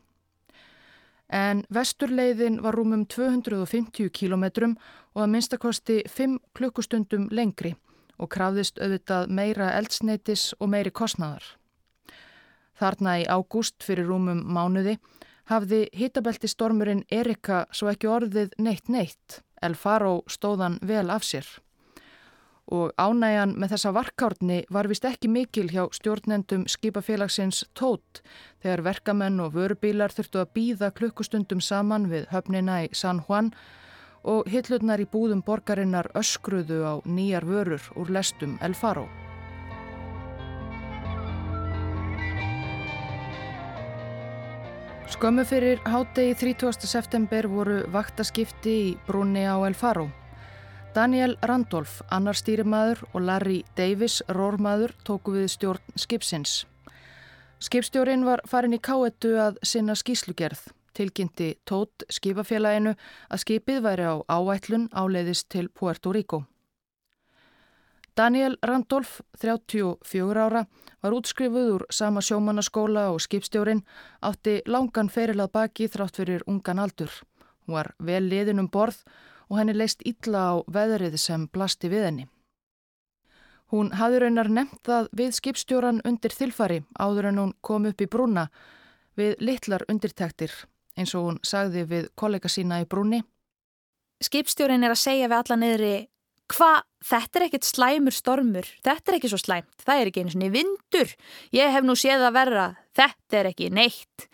En 1.28 1.64
vesturleiðin 1.68 2.62
var 2.64 2.74
rúmum 2.78 3.04
250 3.06 4.08
kílometrum 4.10 4.78
og 5.14 5.22
að 5.22 5.30
minnstakosti 5.34 5.98
5 6.08 6.38
klukkustundum 6.56 7.28
lengri 7.30 7.74
og 8.18 8.30
krafðist 8.32 8.80
auðvitað 8.80 9.28
meira 9.28 9.70
eldsneitis 9.76 10.54
og 10.58 10.72
meiri 10.72 10.90
kostnaðar. 10.90 11.44
Þarna 12.78 13.18
í 13.20 13.28
ágúst 13.28 13.84
fyrir 13.84 14.08
rúmum 14.08 14.40
mánuði 14.46 14.96
hafði 15.50 15.86
hitabelti 15.92 16.48
stormurinn 16.48 17.04
Erika 17.10 17.66
svo 17.72 17.92
ekki 17.92 18.08
orðið 18.08 18.56
neitt 18.58 18.88
neitt. 18.88 19.42
El 19.62 19.74
Faro 19.74 20.22
stóðan 20.30 20.78
vel 20.86 21.08
af 21.10 21.24
sér 21.26 21.46
og 22.68 22.92
ánægjan 23.00 23.54
með 23.56 23.74
þessa 23.74 23.92
varkárni 23.96 24.58
var 24.72 24.88
vist 24.90 25.06
ekki 25.08 25.30
mikil 25.32 25.68
hjá 25.72 25.86
stjórnendum 25.96 26.66
skipafélagsins 26.68 27.64
tót 27.78 28.22
þegar 28.62 28.84
verkamenn 28.90 29.40
og 29.40 29.54
vörubílar 29.56 30.12
þurftu 30.12 30.42
að 30.42 30.52
býða 30.58 30.90
klukkustundum 30.98 31.62
saman 31.64 32.10
við 32.12 32.28
höfnina 32.32 32.82
í 32.84 32.90
San 32.92 33.22
Juan 33.28 33.52
og 34.28 34.50
hillurnar 34.52 35.00
í 35.00 35.08
búðum 35.08 35.40
borgarinnar 35.46 36.10
öskruðu 36.18 36.82
á 36.84 36.94
nýjar 37.08 37.48
vörur 37.48 37.82
úr 37.96 38.12
lestum 38.12 38.58
El 38.60 38.76
Faro. 38.76 39.08
Skömmu 45.08 45.42
fyrir 45.48 45.80
hátegi 45.88 46.34
30. 46.36 46.84
september 46.86 47.48
voru 47.48 47.80
vaktaskipti 47.90 48.74
í 48.90 48.96
brúni 49.06 49.48
á 49.48 49.56
El 49.64 49.74
Faro. 49.74 50.10
Daniel 50.94 51.36
Randolph, 51.42 52.00
annar 52.10 52.34
stýrimaður 52.34 53.02
og 53.12 53.22
Larry 53.22 53.60
Davis, 53.76 54.22
rórmaður, 54.32 54.94
tóku 55.04 55.34
við 55.36 55.50
stjórn 55.52 55.96
skipsins. 56.00 56.64
Skipstjórin 57.60 58.24
var 58.24 58.40
farin 58.48 58.74
í 58.74 58.80
káetu 58.80 59.34
að 59.38 59.60
sinna 59.62 59.94
skíslugerð. 59.98 60.70
Tilkynnti 60.96 61.52
tót 61.68 62.06
skipafélaginu 62.10 62.96
að 63.28 63.42
skipið 63.44 63.82
væri 63.84 64.08
á 64.08 64.16
áætlun 64.26 64.88
áleiðist 64.90 65.50
til 65.52 65.68
Puerto 65.68 66.12
Rico. 66.12 66.42
Daniel 68.18 68.56
Randolph, 68.64 69.20
34 69.38 70.42
ára, 70.42 70.64
var 71.02 71.14
útskrifuð 71.14 71.72
úr 71.76 71.84
sama 71.94 72.24
sjómannaskóla 72.24 73.12
og 73.12 73.20
skipstjórin 73.22 73.84
átti 74.26 74.62
langan 74.66 75.12
ferilað 75.12 75.52
baki 75.54 75.86
þrátt 75.86 76.18
fyrir 76.18 76.42
ungan 76.50 76.80
aldur. 76.82 77.12
Hún 77.66 77.76
var 77.76 77.92
vel 78.02 78.24
liðin 78.26 78.64
um 78.64 78.66
borð 78.66 79.04
og 79.04 79.37
henni 79.56 79.74
leist 79.76 80.02
illa 80.04 80.42
á 80.52 80.54
veðrið 80.68 81.16
sem 81.16 81.46
blasti 81.48 81.88
við 81.88 82.04
henni. 82.08 82.26
Hún 83.72 83.92
hafði 83.96 84.22
raunar 84.24 84.48
nefnt 84.48 84.80
það 84.84 85.08
við 85.16 85.32
skipstjóran 85.36 86.02
undir 86.08 86.32
þilfari 86.32 86.82
áður 86.98 87.30
en 87.30 87.40
hún 87.42 87.54
kom 87.60 87.88
upp 87.88 88.00
í 88.00 88.08
brúna 88.08 88.48
við 89.16 89.36
litlar 89.44 89.84
undirtektir 89.88 90.52
eins 90.98 91.14
og 91.14 91.26
hún 91.26 91.40
sagði 91.44 91.84
við 91.88 92.06
kollega 92.18 92.48
sína 92.48 92.80
í 92.82 92.88
brúni. 92.88 93.22
Skipstjórin 94.24 94.84
er 94.84 94.94
að 94.94 95.02
segja 95.02 95.28
við 95.28 95.38
alla 95.38 95.58
niðri 95.60 95.96
Hva? 96.48 96.78
Þetta 97.04 97.38
er 97.38 97.44
ekkert 97.44 97.66
slæmur 97.68 98.14
stormur, 98.16 98.66
þetta 98.82 99.12
er 99.12 99.16
ekki 99.18 99.28
svo 99.30 99.38
slæmt, 99.38 99.84
það 99.84 100.00
er 100.00 100.08
ekki 100.10 100.24
einu 100.24 100.32
svoni 100.32 100.48
vindur, 100.50 101.12
ég 101.54 101.70
hef 101.76 101.86
nú 101.86 101.94
séð 101.94 102.24
að 102.26 102.34
verra, 102.34 102.64
þetta 102.98 103.38
er 103.38 103.50
ekki 103.52 103.68
neitt. 103.70 104.26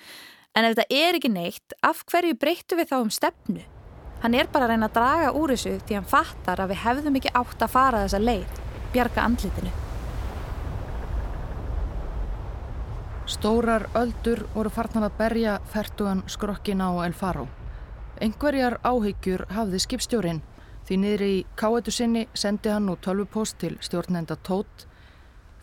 En 0.54 0.64
ef 0.64 0.78
þetta 0.78 1.02
er 1.02 1.18
ekki 1.18 1.34
neitt, 1.34 1.76
af 1.84 2.06
hverju 2.08 2.38
breyttu 2.40 2.78
við 2.78 2.94
þá 2.94 2.98
um 3.02 3.12
stefnu? 3.12 3.66
Hann 4.24 4.32
er 4.32 4.46
bara 4.48 4.64
að 4.64 4.70
reyna 4.72 4.86
að 4.88 4.94
draga 4.96 5.32
úr 5.36 5.50
þessu 5.52 5.70
því 5.84 5.96
hann 5.98 6.06
fattar 6.08 6.60
að 6.64 6.70
við 6.70 6.78
hefðum 6.80 7.16
ekki 7.18 7.32
átt 7.36 7.62
að 7.66 7.72
fara 7.74 7.98
þessa 8.06 8.20
leið, 8.22 8.60
bjarga 8.94 9.24
andlitinu. 9.28 9.72
Stórar 13.28 13.84
öldur 14.00 14.46
voru 14.54 14.72
farnan 14.72 15.04
að 15.10 15.18
berja 15.18 15.58
færtugan 15.74 16.22
skrokkin 16.24 16.80
á 16.80 16.88
El 17.04 17.12
Faro. 17.12 17.44
Engverjar 18.24 18.78
áhyggjur 18.80 19.44
hafði 19.52 19.82
skipstjórin 19.84 20.40
því 20.88 20.98
niður 21.02 21.24
í 21.28 21.36
káetu 21.60 21.92
sinni 21.92 22.24
sendi 22.32 22.72
hann 22.72 22.88
nú 22.88 22.96
tölvupost 22.96 23.58
til 23.60 23.76
stjórnenda 23.84 24.38
Tótt. 24.40 24.86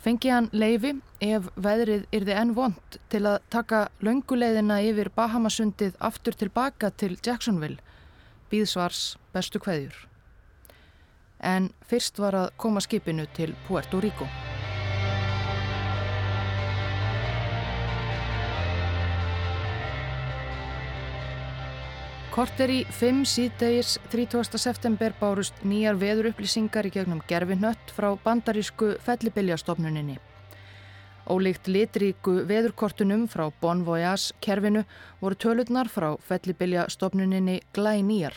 Fengi 0.06 0.30
hann 0.30 0.52
leifi 0.54 1.00
ef 1.18 1.50
veðrið 1.58 2.06
yrði 2.14 2.38
enn 2.44 2.54
vond 2.54 3.00
til 3.10 3.24
að 3.26 3.42
taka 3.50 3.88
lönguleiðina 4.06 4.84
yfir 4.86 5.10
Bahamasundið 5.18 5.98
aftur 5.98 6.38
tilbaka 6.38 6.94
til 6.94 7.18
Jacksonville 7.26 7.82
býðsvars 8.52 9.16
bestu 9.34 9.60
kveðjur. 9.64 9.96
En 11.42 11.72
fyrst 11.88 12.20
var 12.22 12.38
að 12.38 12.50
koma 12.62 12.84
skipinu 12.84 13.26
til 13.34 13.56
Puerto 13.68 14.00
Rico. 14.04 14.28
Korter 22.32 22.72
í 22.72 22.80
5 22.96 23.26
síðdegis 23.28 23.98
30. 24.14 24.56
september 24.56 25.12
bárust 25.20 25.66
nýjar 25.68 25.98
veðurupplýsingar 26.00 26.88
í 26.88 26.94
gegnum 26.94 27.20
gerfinött 27.28 27.92
frá 27.92 28.14
bandarísku 28.24 28.94
fellibiljastofnuninni. 29.04 30.16
Ólíkt 31.32 31.70
litríku 31.72 32.42
veðurkortunum 32.50 33.28
frá 33.32 33.46
Bon 33.62 33.86
Voyage 33.88 34.34
kerfinu 34.44 34.82
voru 35.22 35.38
tölurnar 35.40 35.88
frá 35.88 36.10
fellibilja 36.28 36.90
stopnuninni 36.92 37.62
glæ 37.76 38.02
nýjar. 38.04 38.36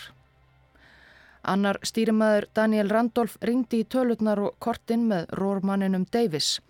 Annar 1.42 1.80
stýrimaður 1.82 2.46
Daniel 2.54 2.92
Randolph 2.92 3.34
ringdi 3.42 3.82
í 3.82 3.88
tölurnar 3.90 4.38
og 4.38 4.54
kortin 4.62 5.08
með 5.10 5.26
rórmanninum 5.40 6.06
Davis. 6.12 6.60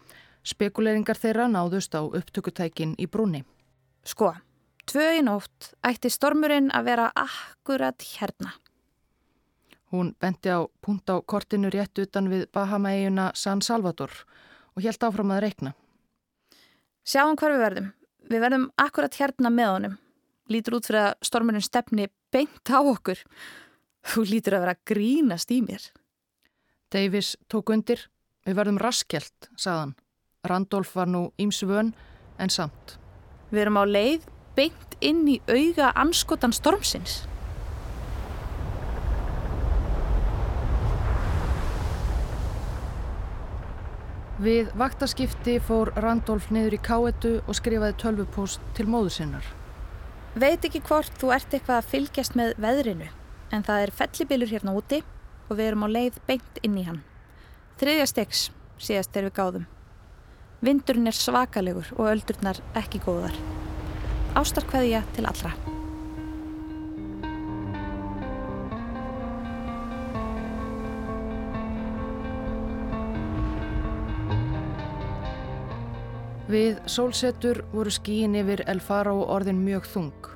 Spekuleringar 0.43 1.21
þeirra 1.21 1.51
náðust 1.53 1.93
á 1.93 2.01
upptökutækin 2.01 2.97
í 2.97 3.07
brúni. 3.07 3.45
Sko, 4.05 4.33
Tvö 4.85 5.05
í 5.19 5.23
nótt 5.25 5.71
ætti 5.85 6.11
stormurinn 6.13 6.69
að 6.77 6.89
vera 6.91 7.07
akkurat 7.17 8.05
hérna. 8.05 8.53
Hún 9.93 10.13
benti 10.21 10.53
á 10.53 10.61
punkt 10.85 11.09
á 11.09 11.17
kortinu 11.25 11.71
rétt 11.73 11.99
utan 12.03 12.29
við 12.29 12.49
Bahama-eiguna 12.53 13.31
San 13.35 13.63
Salvador 13.63 14.13
og 14.75 14.83
helt 14.85 15.05
áfram 15.07 15.33
að 15.33 15.43
reikna. 15.47 15.73
Sjáum 17.05 17.37
hvar 17.37 17.53
við 17.53 17.63
verðum. 17.65 17.91
Við 18.33 18.41
verðum 18.41 18.65
akkurat 18.81 19.19
hérna 19.21 19.51
með 19.53 19.71
honum. 19.75 19.99
Lítur 20.49 20.79
út 20.79 20.89
fyrir 20.89 21.03
að 21.03 21.27
stormurinn 21.29 21.65
stefni 21.65 22.09
beint 22.33 22.73
á 22.73 22.81
okkur. 22.81 23.21
Þú 24.05 24.25
lítur 24.29 24.57
að 24.57 24.65
vera 24.65 24.81
grínast 24.89 25.53
í 25.53 25.61
mér. 25.65 25.85
Davis 26.93 27.35
tók 27.53 27.73
undir. 27.75 28.07
Við 28.45 28.57
verðum 28.57 28.81
raskjelt, 28.81 29.51
sagðan. 29.57 29.95
Randolf 30.45 30.95
var 30.97 31.09
nú 31.09 31.27
ímsvön 31.41 31.95
en 32.41 32.53
samt. 32.53 32.99
Við 33.53 33.65
erum 33.65 33.81
á 33.81 33.85
leið 33.85 34.27
beint 34.57 34.99
inn 35.05 35.25
í 35.29 35.39
auga 35.49 35.93
anskotan 35.97 36.53
stormsins. 36.53 37.23
Við 44.45 44.75
vaktaskipti 44.77 45.55
fór 45.63 45.89
Randolf 46.05 46.51
niður 46.53 46.75
í 46.77 46.79
káetu 46.85 47.31
og 47.49 47.57
skrifaði 47.57 47.95
tölvupóst 48.03 48.65
til 48.77 48.85
móðu 48.93 49.13
sinnar. 49.15 49.47
Veit 50.37 50.67
ekki 50.67 50.83
hvort 50.85 51.15
þú 51.17 51.31
ert 51.33 51.55
eitthvað 51.55 51.79
að 51.79 51.89
fylgjast 51.93 52.37
með 52.37 52.53
veðrinu, 52.61 53.09
en 53.55 53.65
það 53.65 53.85
er 53.87 53.93
fellibilur 54.01 54.53
hérna 54.53 54.75
úti 54.77 55.01
og 55.49 55.57
við 55.57 55.71
erum 55.71 55.87
á 55.87 55.95
leið 55.97 56.19
beint 56.29 56.61
inn 56.61 56.77
í 56.77 56.85
hann. 56.85 57.01
Þriðja 57.81 58.09
stegs 58.11 58.43
síðast 58.77 59.15
þegar 59.15 59.31
við 59.31 59.37
gáðum. 59.39 59.69
Vindurinn 60.65 61.09
er 61.09 61.17
svakalegur 61.17 61.95
og 61.97 62.11
öldurnar 62.13 62.61
ekki 62.77 63.01
góðar. 63.07 63.39
Ástarkveðja 64.37 65.07
til 65.17 65.25
allra. 65.31 65.55
Við 76.55 76.77
sólsetur 76.87 77.65
voru 77.73 77.91
skíin 77.91 78.37
yfir 78.39 78.61
El 78.71 78.79
Faro 78.79 79.17
orðin 79.35 79.65
mjög 79.65 79.89
þung. 79.91 80.27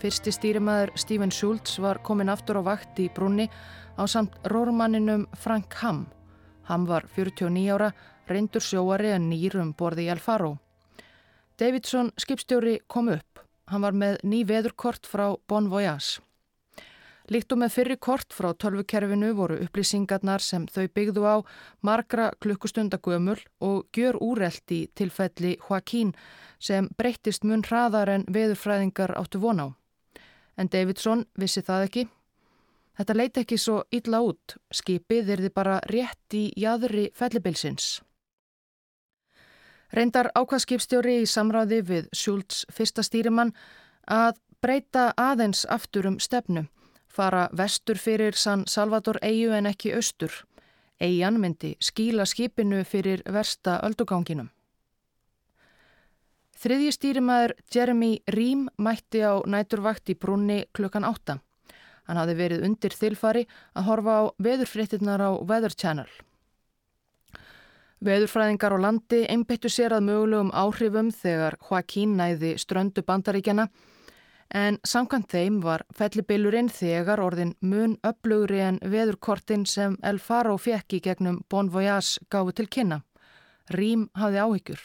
Fyrsti 0.00 0.32
stýrimaður 0.32 0.94
Stephen 0.96 1.32
Schultz 1.34 1.74
var 1.84 2.00
komin 2.06 2.32
aftur 2.32 2.56
á 2.56 2.62
vakt 2.64 2.96
í 2.96 3.10
brunni 3.12 3.50
á 4.00 4.08
samt 4.08 4.38
rórmanninum 4.48 5.26
Frank 5.36 5.76
Hamm. 5.82 6.06
Hamm 6.70 6.86
var 6.88 7.04
49 7.12 7.68
ára, 7.74 7.90
reyndur 8.30 8.64
sjóari 8.64 9.12
en 9.12 9.28
nýrum 9.28 9.74
borði 9.76 10.06
í 10.06 10.10
El 10.14 10.24
Faro. 10.24 10.54
Davidson 11.60 12.14
skipstjóri 12.16 12.78
kom 12.88 13.12
upp. 13.12 13.44
Hann 13.68 13.84
var 13.84 13.92
með 13.92 14.22
ný 14.24 14.46
veðurkort 14.48 15.04
frá 15.04 15.34
Bon 15.48 15.68
Voyage. 15.68 16.22
Líkt 17.28 17.52
og 17.52 17.58
með 17.60 17.74
fyrri 17.74 17.94
kort 18.00 18.32
frá 18.32 18.54
tölvukerfinu 18.56 19.34
voru 19.36 19.58
upplýsingarnar 19.60 20.40
sem 20.40 20.64
þau 20.72 20.86
byggðu 20.96 21.24
á 21.28 21.36
margra 21.84 22.30
klukkustundagömul 22.40 23.36
og 23.60 23.90
gjör 23.92 24.16
úrelt 24.24 24.72
í 24.72 24.86
tilfelli 24.96 25.58
Joaquín 25.60 26.14
sem 26.58 26.88
breyttist 26.96 27.44
mun 27.44 27.66
hraðar 27.68 28.08
en 28.14 28.24
veðurfræðingar 28.32 29.12
áttu 29.20 29.42
von 29.42 29.60
á. 29.60 29.68
En 30.56 30.72
Davidson 30.72 31.26
vissi 31.36 31.60
það 31.60 31.84
ekki. 31.88 32.06
Þetta 32.96 33.18
leiti 33.20 33.44
ekki 33.44 33.60
svo 33.60 33.82
illa 33.92 34.22
út. 34.24 34.56
Skipið 34.72 35.28
er 35.28 35.44
þið 35.44 35.54
bara 35.54 35.76
rétt 35.84 36.34
í 36.34 36.48
jæðri 36.56 37.10
fellibilsins. 37.14 38.00
Reyndar 39.92 40.32
ákvaðskipstjóri 40.32 41.20
í 41.20 41.28
samráði 41.28 41.84
við 41.84 42.08
Schultz 42.16 42.64
fyrsta 42.72 43.04
stýrimann 43.04 43.52
að 44.08 44.40
breyta 44.64 45.12
aðeins 45.16 45.66
aftur 45.68 46.08
um 46.08 46.18
stefnu 46.18 46.64
fara 47.08 47.48
vestur 47.56 47.98
fyrir 47.98 48.36
San 48.36 48.66
Salvador 48.66 49.18
eigu 49.22 49.52
en 49.56 49.66
ekki 49.66 49.94
austur. 49.96 50.32
Eian 51.00 51.40
myndi 51.40 51.76
skíla 51.80 52.26
skipinu 52.26 52.84
fyrir 52.84 53.22
versta 53.26 53.78
ölduganginum. 53.86 54.48
Þriðji 56.58 56.92
stýrimaður 56.96 57.54
Jeremy 57.70 58.16
Rím 58.34 58.66
mætti 58.82 59.22
á 59.22 59.38
næturvakt 59.46 60.10
í 60.10 60.16
brunni 60.18 60.64
klukkan 60.74 61.06
átta. 61.06 61.38
Hann 62.08 62.18
hafði 62.18 62.34
verið 62.34 62.64
undir 62.66 62.96
þilfari 62.98 63.44
að 63.78 63.86
horfa 63.86 64.14
á 64.18 64.22
veðurfréttinnar 64.42 65.22
á 65.22 65.30
Weather 65.38 65.76
Channel. 65.76 66.08
Veðurfræðingar 68.02 68.74
á 68.74 68.78
landi 68.78 69.24
einbyttu 69.30 69.70
sér 69.70 69.94
að 69.94 70.08
mögulegum 70.08 70.50
áhrifum 70.54 71.12
þegar 71.14 71.58
Joaquín 71.68 72.16
næði 72.18 72.56
ströndu 72.58 73.02
bandaríkjana 73.06 73.68
en 74.54 74.78
samkvæmt 74.84 75.30
þeim 75.32 75.60
var 75.62 75.84
fellibilurinn 75.94 76.70
þegar 76.72 77.20
orðin 77.20 77.54
mun 77.60 77.98
upplugri 78.06 78.60
en 78.64 78.78
veðurkortin 78.80 79.66
sem 79.66 79.98
El 80.02 80.18
Faro 80.18 80.56
fekk 80.56 80.98
í 80.98 81.02
gegnum 81.04 81.42
Bon 81.50 81.68
Voyage 81.70 82.24
gáfi 82.30 82.54
til 82.56 82.68
kynna. 82.68 83.02
Rím 83.70 84.08
hafði 84.16 84.40
áhyggjur. 84.44 84.80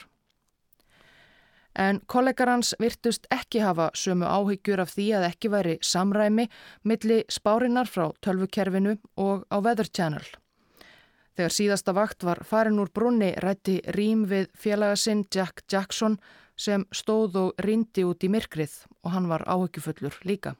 En 1.74 2.02
kollegar 2.06 2.52
hans 2.52 2.76
virtust 2.78 3.26
ekki 3.34 3.64
hafa 3.64 3.90
sömu 3.98 4.28
áhyggjur 4.30 4.84
af 4.84 4.94
því 4.94 5.08
að 5.18 5.28
ekki 5.32 5.50
væri 5.50 5.78
samræmi 5.82 6.46
milli 6.84 7.24
spárinnar 7.32 7.90
frá 7.90 8.12
tölvukerfinu 8.22 9.00
og 9.18 9.48
á 9.50 9.58
Weather 9.58 9.90
Channel. 9.90 10.26
Þegar 11.34 11.56
síðasta 11.56 11.96
vakt 11.98 12.24
var 12.24 12.44
farin 12.46 12.78
úr 12.78 12.92
brunni 12.94 13.32
rætti 13.42 13.80
Rím 13.96 14.28
við 14.30 14.52
félagasinn 14.54 15.26
Jack 15.34 15.64
Jackson 15.72 16.20
sem 16.60 16.86
stóð 16.94 17.38
og 17.42 17.64
rindi 17.66 18.06
út 18.08 18.24
í 18.24 18.30
myrkrið 18.32 18.76
og 19.04 19.14
hann 19.16 19.30
var 19.32 19.46
áhugjufullur 19.50 20.20
líka. 20.28 20.56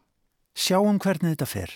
Sjáum 0.54 1.00
hvernig 1.02 1.34
þetta 1.34 1.50
fer. 1.50 1.72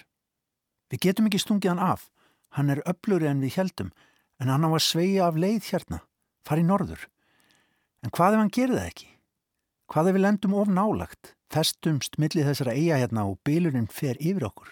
Við 0.91 1.03
getum 1.07 1.27
ekki 1.29 1.41
stungið 1.41 1.73
hann 1.73 1.83
af. 1.83 2.07
Hann 2.55 2.71
er 2.71 2.83
öfluri 2.87 3.27
en 3.29 3.41
við 3.43 3.57
heldum, 3.59 3.91
en 4.39 4.49
hann 4.49 4.65
á 4.65 4.69
að 4.69 4.83
sveia 4.85 5.27
af 5.27 5.37
leið 5.37 5.71
hérna, 5.71 6.01
fari 6.47 6.63
norður. 6.63 7.07
En 8.03 8.13
hvað 8.13 8.37
ef 8.37 8.41
hann 8.43 8.53
gerir 8.53 8.77
það 8.77 8.91
ekki? 8.91 9.09
Hvað 9.91 10.09
ef 10.09 10.17
við 10.17 10.23
lendum 10.23 10.55
of 10.57 10.71
nálagt, 10.71 11.33
festumst 11.53 12.17
millið 12.21 12.49
þessara 12.51 12.75
eiga 12.75 12.99
hérna 13.01 13.25
og 13.29 13.39
bylurinn 13.47 13.89
fer 13.91 14.19
yfir 14.19 14.47
okkur? 14.49 14.69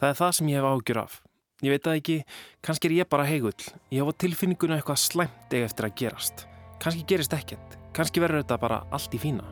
Það 0.00 0.10
er 0.10 0.18
það 0.20 0.34
sem 0.38 0.50
ég 0.52 0.60
hef 0.60 0.68
ágjur 0.70 1.00
af. 1.04 1.20
Ég 1.64 1.72
veit 1.72 1.88
að 1.88 2.00
ekki, 2.00 2.18
kannski 2.66 2.90
er 2.90 2.96
ég 2.98 3.08
bara 3.08 3.28
heigull. 3.28 3.70
Ég 3.94 4.02
hef 4.02 4.10
á 4.10 4.20
tilfinninguna 4.24 4.80
eitthvað 4.80 5.00
slæmt 5.00 5.54
eg 5.54 5.64
eftir 5.68 5.88
að 5.88 5.96
gerast. 6.02 6.46
Kannski 6.82 7.06
gerist 7.08 7.36
ekkert. 7.36 7.78
Kanski 7.94 8.22
verður 8.22 8.42
þetta 8.42 8.58
bara 8.58 8.80
allt 8.90 9.14
í 9.14 9.20
fína. 9.22 9.44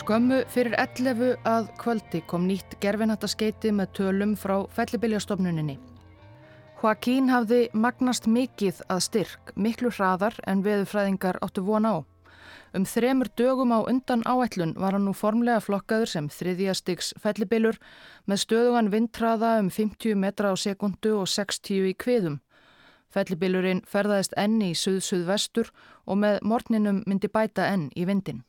Skömmu 0.00 0.40
fyrir 0.48 0.74
11 0.80 1.34
að 1.48 1.70
kvöldi 1.80 2.20
kom 2.30 2.46
nýtt 2.48 2.76
gerfinhattaskeiti 2.82 3.72
með 3.74 3.92
tölum 3.98 4.36
frá 4.38 4.56
fellibiljastofnuninni. 4.76 5.76
Joaquín 6.80 7.28
hafði 7.28 7.66
magnast 7.76 8.24
mikið 8.24 8.80
að 8.88 9.02
styrk, 9.04 9.52
miklu 9.56 9.92
hraðar 9.92 10.38
en 10.48 10.62
veðufræðingar 10.64 11.40
áttu 11.44 11.64
von 11.66 11.84
á. 11.84 11.94
Um 12.70 12.84
þremur 12.86 13.26
dögum 13.34 13.72
á 13.74 13.82
undan 13.82 14.22
áætlun 14.22 14.76
var 14.78 14.94
hann 14.94 15.08
nú 15.08 15.14
formlega 15.16 15.58
flokkaður 15.64 16.10
sem 16.12 16.28
þriðja 16.30 16.74
stygs 16.78 17.08
fellibilur 17.18 17.80
með 18.30 18.42
stöðugan 18.44 18.92
vindtraða 18.92 19.56
um 19.58 19.70
50 19.74 20.14
metra 20.14 20.52
á 20.52 20.54
sekundu 20.54 21.16
og 21.18 21.26
60 21.26 21.90
í 21.90 21.96
kviðum. 21.98 22.38
Fellibilurinn 23.10 23.82
ferðaðist 23.90 24.36
enn 24.38 24.60
í 24.62 24.70
suð-suð-vestur 24.78 25.72
og 26.06 26.22
með 26.22 26.38
morninum 26.46 27.02
myndi 27.10 27.26
bæta 27.26 27.66
enn 27.72 27.88
í 27.98 28.06
vindin. 28.06 28.44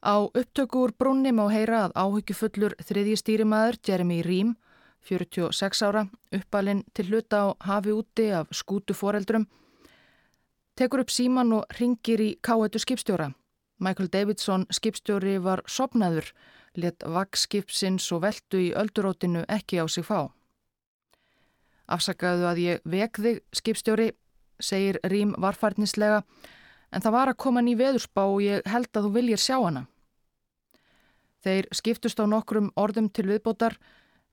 Á 0.00 0.24
upptöku 0.24 0.86
úr 0.86 0.94
brunni 0.96 1.34
má 1.36 1.44
heyra 1.52 1.86
að 1.86 1.96
áhyggjufullur 1.98 2.76
þriðji 2.88 3.18
stýrimaður 3.20 3.80
Jeremy 3.84 4.22
Rím, 4.24 4.56
46 5.04 5.84
ára, 5.84 6.06
uppalinn 6.32 6.84
til 6.94 7.10
hluta 7.10 7.42
á 7.42 7.46
hafi 7.68 7.92
úti 7.92 8.30
af 8.32 8.48
skútu 8.54 8.96
foreldrum, 8.96 9.44
tekur 10.76 11.02
upp 11.02 11.10
síman 11.10 11.52
og 11.56 11.78
ringir 11.80 12.20
í 12.20 12.30
káetu 12.44 12.80
skipstjóra. 12.82 13.30
Michael 13.78 14.08
Davidson 14.12 14.66
skipstjóri 14.72 15.36
var 15.42 15.62
sopnaður, 15.68 16.30
let 16.76 17.04
vakskipsins 17.04 18.08
og 18.12 18.22
veldu 18.24 18.60
í 18.60 18.72
öldurótinu 18.76 19.44
ekki 19.48 19.80
á 19.80 19.84
sig 19.88 20.04
fá. 20.04 20.28
Afsakaðu 21.86 22.46
að 22.50 22.62
ég 22.62 22.80
vek 22.84 23.20
þig, 23.22 23.42
skipstjóri, 23.54 24.10
segir 24.60 24.98
Rím 25.04 25.34
varfarnislega, 25.38 26.22
en 26.92 27.04
það 27.04 27.16
var 27.16 27.32
að 27.32 27.40
koma 27.44 27.62
ný 27.62 27.76
veðurspá 27.78 28.24
og 28.24 28.42
ég 28.42 28.66
held 28.66 28.90
að 28.92 29.06
þú 29.06 29.12
viljir 29.14 29.42
sjá 29.42 29.56
hana. 29.60 29.86
Þeir 31.44 31.68
skiptust 31.70 32.18
á 32.18 32.26
nokkrum 32.26 32.72
orðum 32.74 33.08
til 33.12 33.28
viðbótar, 33.28 33.76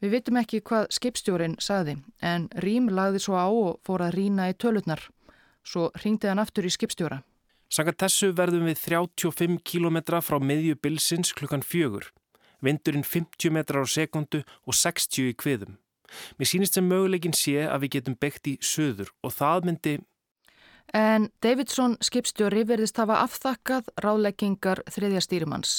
við 0.02 0.16
vitum 0.18 0.40
ekki 0.42 0.64
hvað 0.66 0.88
skipstjórin 0.96 1.60
sagði, 1.62 2.00
en 2.22 2.50
Rím 2.64 2.90
lagði 2.90 3.22
svo 3.22 3.38
á 3.38 3.48
og 3.48 3.84
fór 3.86 4.08
að 4.08 4.18
rína 4.18 4.50
í 4.50 4.58
tölutnar. 4.58 5.04
Svo 5.64 5.90
ringdi 6.04 6.28
hann 6.28 6.42
aftur 6.44 6.68
í 6.68 6.72
skipstjóra. 6.74 7.22
Sangat 7.74 8.04
þessu 8.04 8.34
verðum 8.38 8.68
við 8.70 8.84
35 8.84 9.62
km 9.66 9.98
frá 10.22 10.38
miðju 10.38 10.76
bilsins 10.84 11.34
klukkan 11.34 11.64
fjögur. 11.66 12.12
Vindurinn 12.64 13.04
50 13.04 13.52
metrar 13.52 13.84
á 13.84 13.88
sekundu 13.90 14.44
og 14.68 14.78
60 14.78 15.32
í 15.32 15.34
kviðum. 15.34 15.80
Mér 16.38 16.48
sínist 16.48 16.78
sem 16.78 16.86
möguleikin 16.86 17.34
sé 17.34 17.64
að 17.66 17.86
við 17.86 17.96
getum 17.98 18.18
byggt 18.20 18.52
í 18.52 18.56
söður 18.62 19.10
og 19.24 19.34
það 19.34 19.70
myndi... 19.70 19.96
En 20.94 21.30
Davidson 21.42 21.96
skipstjóri 22.06 22.66
verðist 22.70 23.00
hafa 23.02 23.24
afþakkað 23.24 23.90
ráðleggingar 24.04 24.84
þriðja 24.94 25.24
stýrimanns. 25.26 25.76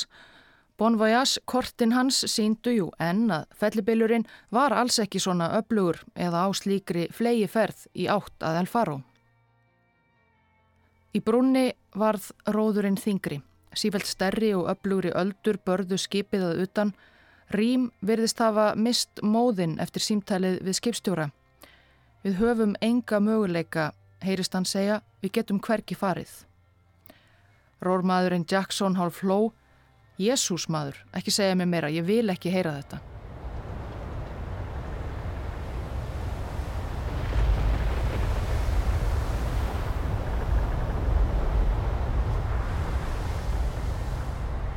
Bon 0.75 0.97
Voyage 0.99 1.39
kortin 1.47 1.95
hans 1.95 2.25
síndu 2.27 2.73
jú 2.75 2.91
en 2.99 3.29
að 3.31 3.45
fellibillurinn 3.61 4.27
var 4.51 4.75
alls 4.75 4.99
ekki 4.99 5.23
svona 5.23 5.53
öflugur 5.61 6.01
eða 6.19 6.43
á 6.43 6.49
slíkri 6.51 7.07
flegi 7.15 7.47
ferð 7.47 7.87
í 7.95 8.09
átt 8.11 8.43
að 8.43 8.65
El 8.65 8.71
Faro. 8.73 8.97
Í 11.15 11.21
brunni 11.23 11.69
varð 11.95 12.33
róðurinn 12.51 12.99
þingri. 12.99 13.39
Sífælt 13.75 14.09
stærri 14.11 14.51
og 14.55 14.67
öflugri 14.73 15.13
öldur 15.15 15.61
börðu 15.67 15.99
skipið 15.99 16.49
að 16.49 16.63
utan. 16.67 16.93
Rím 17.55 17.91
virðist 18.03 18.43
hafa 18.43 18.73
mist 18.75 19.23
móðinn 19.23 19.79
eftir 19.83 20.03
símtælið 20.03 20.59
við 20.67 20.79
skipstjóra. 20.81 21.29
Við 22.25 22.39
höfum 22.41 22.75
enga 22.83 23.21
möguleika, 23.21 23.93
heyrist 24.25 24.55
hann 24.57 24.67
segja, 24.67 25.03
við 25.23 25.37
getum 25.39 25.61
hverki 25.63 25.95
farið. 25.95 26.33
Rórmaðurinn 27.85 28.49
Jackson 28.51 28.97
hálf 28.99 29.23
hló. 29.23 29.53
Jésús 30.19 30.69
maður, 30.71 30.99
ekki 31.15 31.35
segja 31.35 31.59
mér 31.59 31.71
meira, 31.71 31.91
ég 31.91 32.07
vil 32.07 32.31
ekki 32.31 32.55
heyra 32.55 32.79
þetta. 32.79 33.14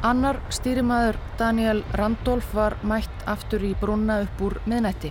Annar 0.08 0.38
stýrimaður 0.48 1.18
Daniel 1.36 1.82
Randolph 2.00 2.54
var 2.56 2.78
mætt 2.88 3.24
aftur 3.28 3.66
í 3.68 3.74
brunna 3.76 4.22
upp 4.24 4.44
úr 4.46 4.54
miðnætti. 4.64 5.10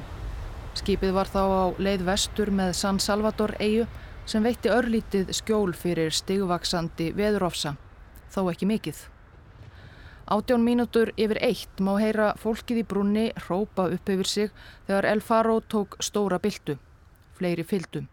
Skipið 0.79 1.13
var 1.13 1.29
þá 1.29 1.43
á 1.45 1.65
leið 1.77 2.05
vestur 2.07 2.49
með 2.49 2.73
San 2.79 3.01
Salvador 3.05 3.53
eigu 3.61 3.85
sem 4.25 4.47
veitti 4.47 4.73
örlítið 4.73 5.35
skjól 5.37 5.75
fyrir 5.77 6.17
stigvaksandi 6.17 7.11
veðurofsa, 7.19 7.75
þó 8.33 8.41
ekki 8.55 8.71
mikið. 8.73 9.03
Átjón 10.33 10.65
mínútur 10.65 11.13
yfir 11.21 11.43
eitt 11.45 11.85
má 11.85 11.99
heyra 12.01 12.33
fólkið 12.41 12.81
í 12.81 12.89
brunni 12.89 13.29
hrópa 13.45 13.91
upp 13.93 14.17
yfir 14.17 14.33
sig 14.33 14.59
þegar 14.89 15.13
El 15.13 15.21
Faro 15.21 15.61
tók 15.61 16.01
stóra 16.01 16.41
byltu, 16.41 16.81
fleiri 17.37 17.69
fyldum. 17.69 18.09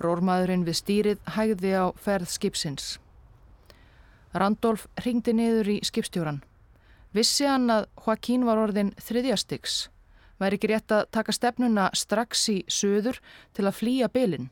Rórmaðurinn 0.00 0.64
við 0.64 0.80
stýrið 0.80 1.32
hægði 1.36 1.76
á 1.76 1.92
ferð 1.92 2.32
skipsins. 2.40 3.01
Randolf 4.34 4.86
ringdi 5.04 5.34
niður 5.36 5.68
í 5.74 5.78
skipstjóran. 5.84 6.40
Vissi 7.12 7.44
hann 7.44 7.68
að 7.70 7.88
Joaquín 8.00 8.46
var 8.48 8.60
orðin 8.62 8.94
þriðjastygs. 8.96 9.88
Væri 10.40 10.56
ekki 10.56 10.70
rétt 10.72 10.94
að 10.96 11.08
taka 11.12 11.34
stefnuna 11.36 11.90
strax 11.94 12.48
í 12.48 12.58
söður 12.66 13.20
til 13.52 13.66
að 13.68 13.76
flýja 13.78 14.08
bylinn. 14.12 14.48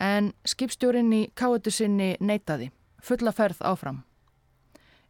En 0.00 0.32
skipstjórin 0.48 1.12
í 1.12 1.26
káetu 1.36 1.70
sinni 1.70 2.14
neytaði, 2.20 2.70
fulla 3.04 3.34
ferð 3.36 3.60
áfram. 3.60 4.00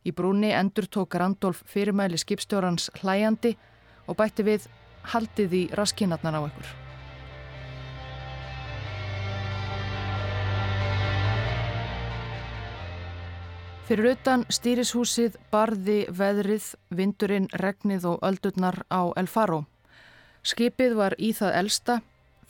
Í 0.03 0.11
brúni 0.17 0.51
endur 0.57 0.89
tók 0.91 1.15
Randolf 1.15 1.63
fyrirmæli 1.71 2.19
skipstjórans 2.19 2.91
hlæjandi 2.99 3.55
og 4.09 4.19
bætti 4.19 4.43
við 4.43 4.71
haldið 5.15 5.59
í 5.63 5.67
raskinatnar 5.77 6.41
á 6.41 6.43
ekkur. 6.43 6.90
Fyrir 13.91 14.13
utan 14.13 14.45
stýrishúsið 14.47 15.35
barði 15.51 16.05
veðrið, 16.15 16.67
vindurinn, 16.95 17.49
regnið 17.59 18.05
og 18.07 18.21
öldurnar 18.23 18.77
á 18.87 19.11
El 19.19 19.27
Faro. 19.27 19.65
Skipið 20.47 20.95
var 20.95 21.17
í 21.19 21.33
það 21.35 21.57
elsta, 21.59 21.97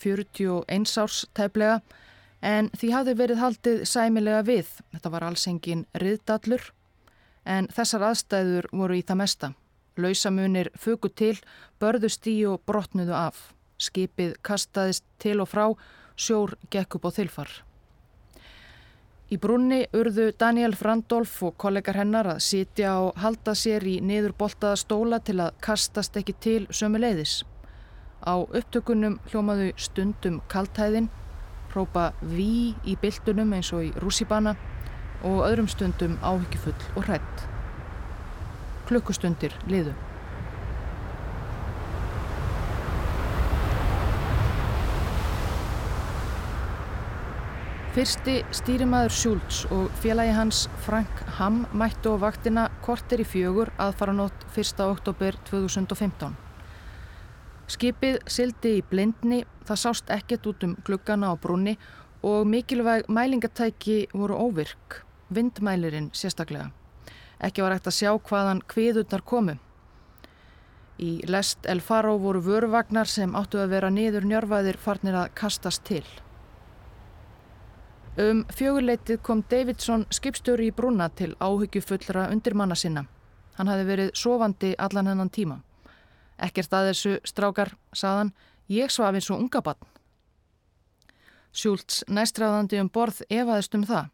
41 0.04 0.84
árs 1.00 1.22
tæplega, 1.32 1.78
en 2.44 2.68
því 2.76 2.90
hafði 2.92 3.14
verið 3.22 3.40
haldið 3.40 3.80
sæmilega 3.88 4.42
við. 4.50 4.74
Þetta 4.92 5.14
var 5.16 5.26
alls 5.30 5.46
engin 5.48 5.86
riðdallur, 6.04 6.68
en 7.48 7.70
þessar 7.72 8.04
aðstæður 8.10 8.68
voru 8.82 9.00
í 9.00 9.06
það 9.08 9.20
mesta. 9.22 9.52
Lausamunir 9.96 10.68
fugu 10.76 11.08
til, 11.08 11.38
börðust 11.80 12.28
í 12.28 12.36
og 12.52 12.60
brotnuðu 12.68 13.16
af. 13.16 13.40
Skipið 13.80 14.36
kastaðist 14.44 15.08
til 15.16 15.38
og 15.40 15.48
frá, 15.48 15.70
sjór 16.20 16.58
gekk 16.68 17.00
upp 17.00 17.08
á 17.08 17.10
þilfar. 17.16 17.56
Í 19.30 19.36
brunni 19.38 19.84
urðu 19.94 20.32
Daniel 20.34 20.72
Frandolf 20.74 21.36
og 21.46 21.52
kollegar 21.62 22.00
hennar 22.00 22.26
að 22.32 22.40
sitja 22.42 22.96
og 22.98 23.20
halda 23.22 23.52
sér 23.54 23.86
í 23.86 24.00
niðurboltaða 24.02 24.80
stóla 24.80 25.20
til 25.22 25.36
að 25.44 25.52
kastast 25.62 26.18
ekki 26.18 26.34
til 26.42 26.64
sömu 26.74 26.98
leiðis. 26.98 27.36
Á 28.26 28.42
upptökunum 28.42 29.20
hljómaðu 29.30 29.70
stundum 29.78 30.42
kaltæðin, 30.50 31.06
hrópa 31.70 32.10
ví 32.26 32.74
í 32.82 32.98
byltunum 32.98 33.54
eins 33.54 33.70
og 33.70 33.86
í 33.86 33.94
rússibana 34.02 34.56
og 35.22 35.44
öðrum 35.46 35.70
stundum 35.70 36.18
áhyggjufull 36.26 36.90
og 36.96 37.06
hrætt. 37.06 37.48
Klukkustundir 38.90 39.54
liðu. 39.70 39.94
Fyrsti 47.90 48.36
stýrimaður 48.54 49.10
Schultz 49.10 49.64
og 49.74 49.88
félagi 49.98 50.30
hans 50.30 50.58
Frank 50.84 51.22
Hamm 51.40 51.64
mættu 51.74 52.12
á 52.14 52.22
vaktina 52.22 52.68
korter 52.86 53.18
í 53.18 53.24
fjögur 53.26 53.72
aðfara 53.82 54.14
nótt 54.14 54.44
1. 54.54 54.78
oktober 54.84 55.34
2015. 55.48 56.36
Skipið 57.66 58.20
sildi 58.30 58.76
í 58.76 58.84
blindni, 58.92 59.40
það 59.66 59.82
sást 59.82 60.14
ekkert 60.14 60.46
út 60.52 60.68
um 60.68 60.76
gluggana 60.86 61.32
á 61.32 61.34
brunni 61.34 61.74
og 62.22 62.46
mikilvæg 62.46 63.10
mælingatæki 63.10 63.98
voru 64.14 64.38
óvirk, 64.38 65.02
vindmælirinn 65.34 66.12
sérstaklega. 66.14 66.70
Ekki 67.42 67.66
var 67.66 67.74
ekkert 67.74 67.90
að 67.90 67.98
sjá 67.98 68.14
hvaðan 68.14 68.64
kviðurnar 68.70 69.26
komu. 69.26 69.58
Í 71.02 71.26
lest 71.26 71.66
El 71.66 71.82
Faro 71.82 72.20
voru 72.22 72.38
vöruvagnar 72.38 73.10
sem 73.10 73.34
áttu 73.34 73.58
að 73.58 73.74
vera 73.74 73.90
niður 73.90 74.30
njörfaðir 74.30 74.78
farnir 74.78 75.24
að 75.26 75.32
kastast 75.34 75.88
til. 75.90 76.06
Um 78.18 78.42
fjögurleitið 78.50 79.20
kom 79.22 79.44
Davidson 79.46 80.02
skipstjóri 80.10 80.66
í 80.66 80.74
brúna 80.74 81.06
til 81.14 81.36
áhyggjufullra 81.38 82.26
undirmanna 82.32 82.74
sinna. 82.74 83.04
Hann 83.54 83.70
hafi 83.70 83.84
verið 83.86 84.10
sofandi 84.18 84.72
allan 84.78 85.06
hennan 85.06 85.30
tíma. 85.30 85.60
Ekkert 86.42 86.74
að 86.74 86.90
þessu 86.90 87.12
strákar, 87.24 87.76
saðan, 87.94 88.32
ég 88.66 88.90
svaf 88.90 89.14
eins 89.14 89.30
og 89.30 89.44
unga 89.44 89.62
bann. 89.62 89.78
Sjúlts 91.54 92.02
næstræðandi 92.10 92.80
um 92.82 92.90
borð 92.90 93.22
efaðist 93.30 93.78
um 93.78 93.86
það. 93.86 94.10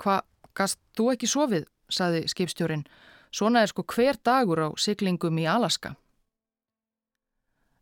Hva, 0.00 0.20
gast 0.56 0.80
þú 0.96 1.12
ekki 1.12 1.28
sofið, 1.28 1.68
saði 1.92 2.24
skipstjórin. 2.32 2.86
Svona 3.28 3.60
er 3.60 3.68
sko 3.68 3.84
hver 3.84 4.16
dagur 4.24 4.62
á 4.64 4.68
siglingum 4.80 5.36
í 5.38 5.44
Alaska. 5.44 5.96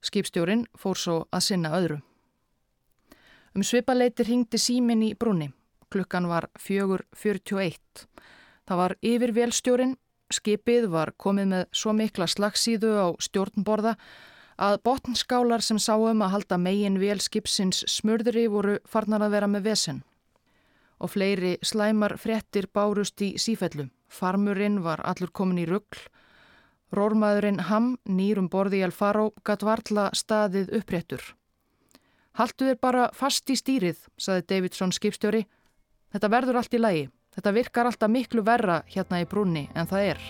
Skipstjórin 0.03 0.67
fór 0.75 0.99
svo 0.99 1.21
að 1.31 1.47
sinna 1.47 1.77
öðru. 1.79 2.03
Um 3.53 3.61
svipaleitir 3.61 4.31
hingdi 4.33 4.57
símin 4.57 5.03
í 5.05 5.11
brúni. 5.13 5.51
Klukkan 5.93 6.25
var 6.25 6.47
4.41. 6.57 8.07
Það 8.65 8.79
var 8.81 8.95
yfir 9.05 9.33
velstjórin, 9.37 9.97
skipið 10.33 10.87
var 10.95 11.13
komið 11.21 11.51
með 11.51 11.67
svo 11.77 11.93
mikla 11.93 12.29
slagsíðu 12.33 12.93
á 12.97 13.07
stjórnborða 13.21 13.93
að 14.57 14.79
botnskálar 14.89 15.61
sem 15.61 15.77
sáum 15.77 16.25
að 16.25 16.33
halda 16.37 16.59
megin 16.65 16.97
vel 17.03 17.19
skipsins 17.21 17.83
smurðri 17.93 18.47
voru 18.49 18.79
farnar 18.89 19.27
að 19.27 19.37
vera 19.37 19.51
með 19.53 19.69
vesen. 19.69 20.01
Og 21.03 21.13
fleiri 21.13 21.59
slæmar 21.61 22.17
frettir 22.17 22.71
bárust 22.73 23.21
í 23.21 23.35
sífellu. 23.37 23.91
Farmurinn 24.09 24.81
var 24.81 25.05
allur 25.05 25.29
komin 25.29 25.61
í 25.61 25.69
ruggl. 25.69 26.01
Rórmaðurinn 26.93 27.67
Ham, 27.69 27.99
nýrum 28.09 28.49
borði 28.49 28.81
í 28.81 28.89
Alfaro, 28.89 29.33
gatt 29.45 29.65
vartla 29.65 30.09
staðið 30.17 30.73
uppréttur. 30.81 31.35
Haltu 32.33 32.65
þér 32.65 32.79
bara 32.81 33.09
fast 33.13 33.51
í 33.53 33.57
stýrið, 33.61 33.99
saði 34.17 34.47
Davidson 34.49 34.93
skipstjóri 34.93 35.45
Þetta 36.13 36.29
verður 36.29 36.59
allt 36.61 36.75
í 36.77 36.81
lagi. 36.81 37.03
Þetta 37.33 37.53
virkar 37.57 37.89
alltaf 37.89 38.11
miklu 38.13 38.45
verra 38.45 38.83
hérna 38.93 39.23
í 39.23 39.29
brunni 39.29 39.65
en 39.73 39.89
það 39.89 40.09
er. 40.11 40.25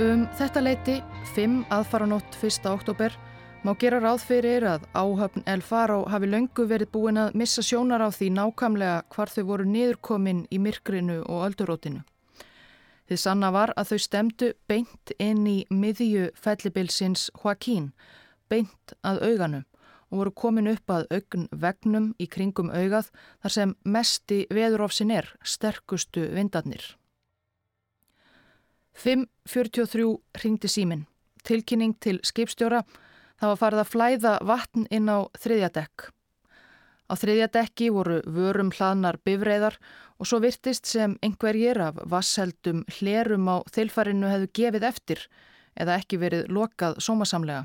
Um 0.00 0.26
þetta 0.36 0.62
leiti, 0.64 0.98
5 1.34 1.56
aðfaranótt 1.72 2.36
1. 2.40 2.68
oktober, 2.68 3.16
má 3.64 3.74
gera 3.80 4.00
ráð 4.00 4.22
fyrir 4.28 4.64
að 4.64 4.86
áhöfn 4.96 5.44
El 5.48 5.64
Faro 5.64 6.02
hafi 6.08 6.28
löngu 6.28 6.64
verið 6.68 6.92
búin 6.92 7.20
að 7.20 7.36
missa 7.36 7.64
sjónar 7.64 8.04
á 8.04 8.08
því 8.08 8.30
nákamlega 8.36 9.02
hvar 9.12 9.32
þau 9.32 9.44
voru 9.52 9.68
niðurkomin 9.68 10.46
í 10.48 10.60
myrkrinu 10.60 11.20
og 11.26 11.48
öldurótinu. 11.50 12.04
Þið 13.10 13.18
sanna 13.18 13.48
var 13.50 13.72
að 13.74 13.88
þau 13.88 13.98
stemdu 14.04 14.48
beint 14.70 15.12
inn 15.18 15.42
í 15.50 15.64
miðju 15.74 16.28
fellibilsins 16.38 17.24
Joaquín, 17.40 17.88
beint 18.46 18.94
að 19.02 19.18
auganum 19.26 19.64
og 20.10 20.20
voru 20.20 20.32
komin 20.42 20.70
upp 20.70 20.92
að 20.94 21.08
augn 21.16 21.48
vegnum 21.50 22.06
í 22.22 22.28
kringum 22.30 22.70
augað 22.70 23.08
þar 23.42 23.54
sem 23.56 23.74
mesti 23.82 24.38
veðurofsin 24.54 25.10
er, 25.14 25.26
sterkustu 25.42 26.28
vindarnir. 26.36 26.84
5.43 28.94 30.06
ringdi 30.44 30.70
símin. 30.70 31.06
Tilkynning 31.42 31.96
til 31.98 32.20
skipstjóra. 32.22 32.84
Það 33.42 33.52
var 33.52 33.60
farið 33.64 33.82
að 33.82 33.92
flæða 33.96 34.38
vatn 34.46 34.86
inn 34.94 35.10
á 35.10 35.26
þriðja 35.34 35.74
dekk. 35.80 36.10
Á 37.10 37.18
þriðja 37.18 37.48
dekki 37.50 37.88
voru 37.90 38.20
vörum 38.22 38.70
hlaðnar 38.70 39.18
bifreiðar 39.26 39.80
og 40.22 40.28
svo 40.30 40.38
virtist 40.44 40.86
sem 40.86 41.16
einhverjir 41.26 41.80
af 41.82 41.98
vassheldum 42.06 42.84
hlerum 42.98 43.48
á 43.50 43.66
þilfarinu 43.74 44.30
hefðu 44.30 44.50
gefið 44.54 44.86
eftir 44.86 45.24
eða 45.74 45.96
ekki 45.98 46.20
verið 46.22 46.52
lokað 46.54 47.00
sómasamlega. 47.02 47.64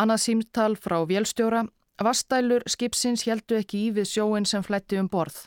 Annað 0.00 0.24
símtal 0.24 0.74
frá 0.80 0.98
vélstjóra. 1.06 1.66
Vastælur 2.00 2.64
skipsins 2.72 3.26
heldu 3.28 3.58
ekki 3.60 3.84
í 3.84 3.90
við 3.92 4.08
sjóin 4.08 4.46
sem 4.48 4.64
flætti 4.64 4.96
um 4.96 5.10
borð. 5.12 5.42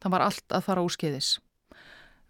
Það 0.00 0.14
var 0.14 0.24
allt 0.24 0.54
að 0.56 0.64
fara 0.64 0.84
úrskeiðis. 0.86 1.34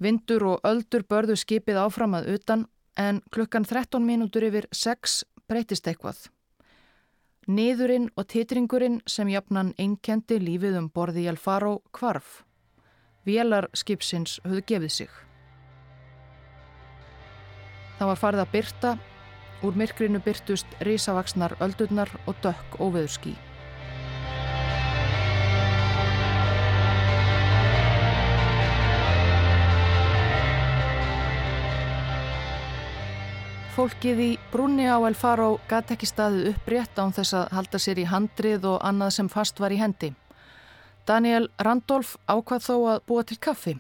Vindur 0.03 0.47
og 0.51 0.67
öldur 0.67 1.07
börðu 1.07 1.37
skipið 1.39 1.79
áfram 1.85 2.19
að 2.19 2.33
utan 2.35 2.67
en 2.99 3.23
klukkan 3.31 3.65
13 3.65 4.03
mínútur 4.03 4.49
yfir 4.49 4.67
6 4.75 5.21
breytist 5.47 5.87
eitthvað. 5.87 6.27
Niðurinn 7.49 8.11
og 8.17 8.27
titringurinn 8.29 9.01
sem 9.07 9.29
jafnan 9.33 9.73
einkendi 9.79 10.39
lífið 10.43 10.77
um 10.79 10.91
borði 10.93 11.25
í 11.25 11.31
Alfaro 11.33 11.81
kvarf. 11.97 12.43
Vélar 13.25 13.69
skipsins 13.75 14.41
höfðu 14.45 14.67
gefið 14.67 14.93
sig. 14.93 15.15
Það 17.99 18.13
var 18.13 18.21
farið 18.21 18.45
að 18.45 18.53
byrta 18.53 18.99
Úr 19.61 19.77
myrkrinu 19.77 20.23
byrtust 20.25 20.67
risavaksnar 20.81 21.53
öldurnar 21.61 22.09
og 22.25 22.39
dökk 22.41 22.79
óveðurskí. 22.81 23.35
Fólkið 33.71 34.19
í 34.19 34.31
brunni 34.51 34.89
á 34.91 34.99
El 35.07 35.15
Faro 35.15 35.61
gæti 35.71 35.95
ekki 35.95 36.09
staðið 36.11 36.49
upprétt 36.51 36.97
án 36.99 37.13
þess 37.15 37.37
að 37.39 37.53
halda 37.55 37.79
sér 37.79 38.01
í 38.03 38.07
handrið 38.11 38.65
og 38.67 38.81
annað 38.83 39.13
sem 39.15 39.29
fast 39.31 39.61
var 39.63 39.71
í 39.71 39.79
hendi. 39.79 40.09
Daniel 41.07 41.47
Randolph 41.63 42.17
ákvað 42.27 42.65
þó 42.65 42.75
að 42.91 42.99
búa 43.07 43.23
til 43.23 43.37
kaffi. 43.39 43.77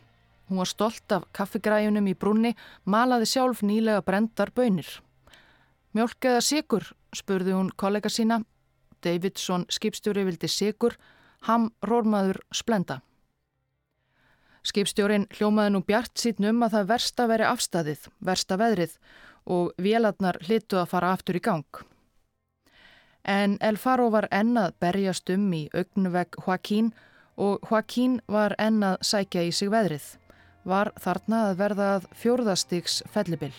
Hún 0.47 0.61
var 0.63 0.71
stolt 0.71 1.15
af 1.17 1.25
kaffigræjunum 1.35 2.07
í 2.07 2.15
brunni, 2.15 2.53
malaði 2.87 3.27
sjálf 3.33 3.65
nýlega 3.67 4.05
brendar 4.07 4.53
bönir. 4.55 4.87
Mjölk 5.91 6.29
eða 6.31 6.45
sigur, 6.47 6.87
spurði 7.11 7.57
hún 7.57 7.73
kollega 7.75 8.13
sína. 8.15 8.45
Davidson 9.03 9.67
skipstjóri 9.75 10.23
vildi 10.29 10.47
sigur, 10.47 10.95
ham 11.51 11.73
rórmaður 11.83 12.39
splenda. 12.55 13.01
Skipstjórin 14.63 15.27
hljómaði 15.35 15.75
nú 15.75 15.83
bjart 15.83 16.15
sín 16.21 16.47
um 16.47 16.63
að 16.63 16.77
það 16.77 16.89
versta 16.93 17.27
veri 17.27 17.49
afstæðið, 17.49 18.07
versta 18.21 18.61
veðrið 18.61 18.97
og 19.51 19.73
vélarnar 19.83 20.39
hlitu 20.47 20.79
að 20.81 20.91
fara 20.93 21.13
aftur 21.17 21.39
í 21.39 21.43
gang. 21.45 21.83
En 23.25 23.59
El 23.61 23.77
Faro 23.77 24.09
var 24.15 24.29
ennað 24.33 24.77
berjast 24.81 25.31
um 25.35 25.51
í 25.53 25.67
augnvegg 25.77 26.39
Joaquín 26.41 26.93
og 27.37 27.67
Joaquín 27.69 28.21
var 28.29 28.55
ennað 28.59 29.03
sækja 29.05 29.45
í 29.49 29.53
sig 29.53 29.73
veðrið. 29.73 30.07
Var 30.65 30.93
þarna 31.01 31.45
að 31.51 31.61
verða 31.61 31.91
að 31.97 32.09
fjórðastiks 32.23 33.03
fellibill. 33.13 33.55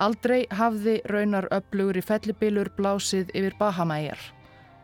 Aldrei 0.00 0.46
hafði 0.50 1.00
raunar 1.12 1.48
upplugur 1.52 1.98
í 2.00 2.04
fellibilur 2.04 2.70
blásið 2.76 3.32
yfir 3.36 3.56
Bahamæjar 3.58 4.30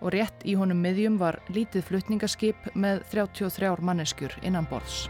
og 0.04 0.12
rétt 0.12 0.44
í 0.44 0.56
honum 0.60 0.82
miðjum 0.84 1.16
var 1.20 1.40
lítið 1.48 1.86
flutningaskip 1.88 2.68
með 2.74 3.00
33 3.14 3.72
manneskjur 3.80 4.36
innan 4.44 4.68
borðs. 4.70 5.06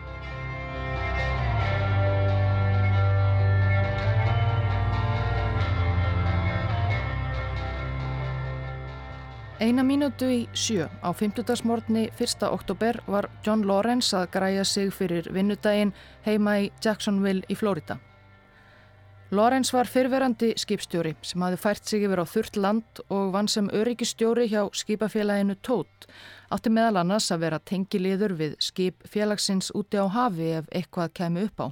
Eina 9.57 9.81
mínútu 9.81 10.27
í 10.29 10.43
sjö 10.53 10.85
á 11.01 11.09
50. 11.17 11.65
morgni 11.65 12.11
1. 12.21 12.43
oktober 12.45 12.99
var 13.09 13.31
John 13.41 13.63
Lawrence 13.65 14.13
að 14.13 14.27
græja 14.35 14.65
sig 14.69 14.91
fyrir 14.93 15.31
vinnudaginn 15.33 15.95
heima 16.27 16.59
í 16.61 16.67
Jacksonville 16.85 17.41
í 17.49 17.57
Florida. 17.57 17.97
Lorenz 19.33 19.73
var 19.73 19.89
fyrverandi 19.89 20.51
skipstjóri 20.61 21.15
sem 21.25 21.41
hafi 21.41 21.57
fært 21.57 21.89
sig 21.89 22.05
yfir 22.05 22.21
á 22.21 22.29
þurrt 22.29 22.59
land 22.61 23.01
og 23.09 23.33
vann 23.33 23.49
sem 23.49 23.71
öryggistjóri 23.73 24.45
hjá 24.53 24.69
skipafélaginu 24.77 25.57
Tótt. 25.65 26.05
Átti 26.53 26.69
meðal 26.69 27.01
annars 27.01 27.31
að 27.33 27.47
vera 27.47 27.59
tengiliður 27.59 28.37
við 28.37 28.59
skip 28.61 29.09
félagsins 29.09 29.73
úti 29.73 29.97
á 29.97 30.05
hafi 30.05 30.51
ef 30.61 30.69
eitthvað 30.69 31.15
kemi 31.17 31.47
upp 31.49 31.65
á. 31.65 31.69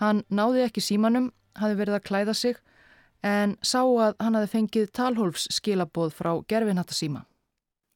Hann 0.00 0.24
náði 0.32 0.64
ekki 0.64 0.80
símanum, 0.80 1.28
hafi 1.60 1.76
verið 1.76 2.00
að 2.00 2.08
klæða 2.08 2.34
sig 2.34 2.56
en 3.22 3.56
sá 3.62 3.80
að 3.82 4.14
hann 4.20 4.36
hafi 4.38 4.52
fengið 4.52 4.92
talhólfs 4.96 5.48
skilaboð 5.56 6.14
frá 6.16 6.32
gerfinhattasíma. 6.48 7.24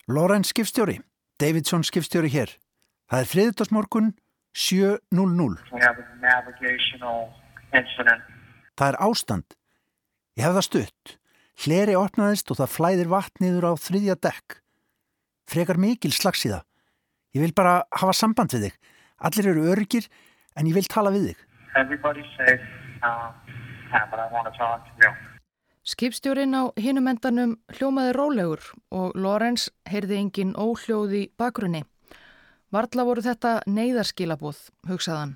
Lorenz 0.09 0.51
skipstjóri, 0.51 1.01
Davidson 1.41 1.85
skipstjóri 1.87 2.31
hér. 2.33 2.57
Það 3.11 3.23
er 3.25 3.31
friðutasmorgun 3.31 4.13
7.00. 4.55 5.59
We 5.73 5.81
have 5.83 5.99
a 5.99 6.07
navigational 6.23 7.31
incident. 7.73 8.23
Það 8.79 8.93
er 8.93 8.99
ástand. 9.07 9.57
Ég 10.39 10.47
hef 10.47 10.57
það 10.57 10.67
stutt. 10.67 11.17
Hleri 11.61 11.95
opnaðist 11.99 12.51
og 12.51 12.59
það 12.63 12.75
flæðir 12.75 13.11
vatniður 13.13 13.69
á 13.69 13.73
þriðja 13.77 14.17
dekk. 14.25 14.61
Frekar 15.51 15.81
mikil 15.83 16.13
slags 16.15 16.47
í 16.47 16.53
það. 16.53 16.65
Ég 17.37 17.45
vil 17.45 17.55
bara 17.55 17.83
hafa 17.95 18.15
samband 18.17 18.55
við 18.55 18.69
þig. 18.69 18.79
Allir 19.21 19.51
eru 19.53 19.67
örgir 19.75 20.07
en 20.57 20.71
ég 20.71 20.75
vil 20.79 20.89
tala 20.91 21.13
við 21.15 21.31
þig. 21.31 21.43
Everybody's 21.79 22.31
safe, 22.39 22.65
uh, 23.07 23.31
Skipstjórin 25.90 26.55
á 26.55 26.62
hinumendanum 26.76 27.57
hljómaði 27.74 28.12
rólegur 28.14 28.66
og 28.94 29.16
Lorenz 29.16 29.70
heyrði 29.88 30.18
engin 30.20 30.53
óhljóði 30.55 31.31
bakgrunni. 31.40 31.83
Varðla 32.70 33.07
voru 33.09 33.24
þetta 33.24 33.57
neyðarskilabóð, 33.66 34.61
hugsaðan. 34.87 35.35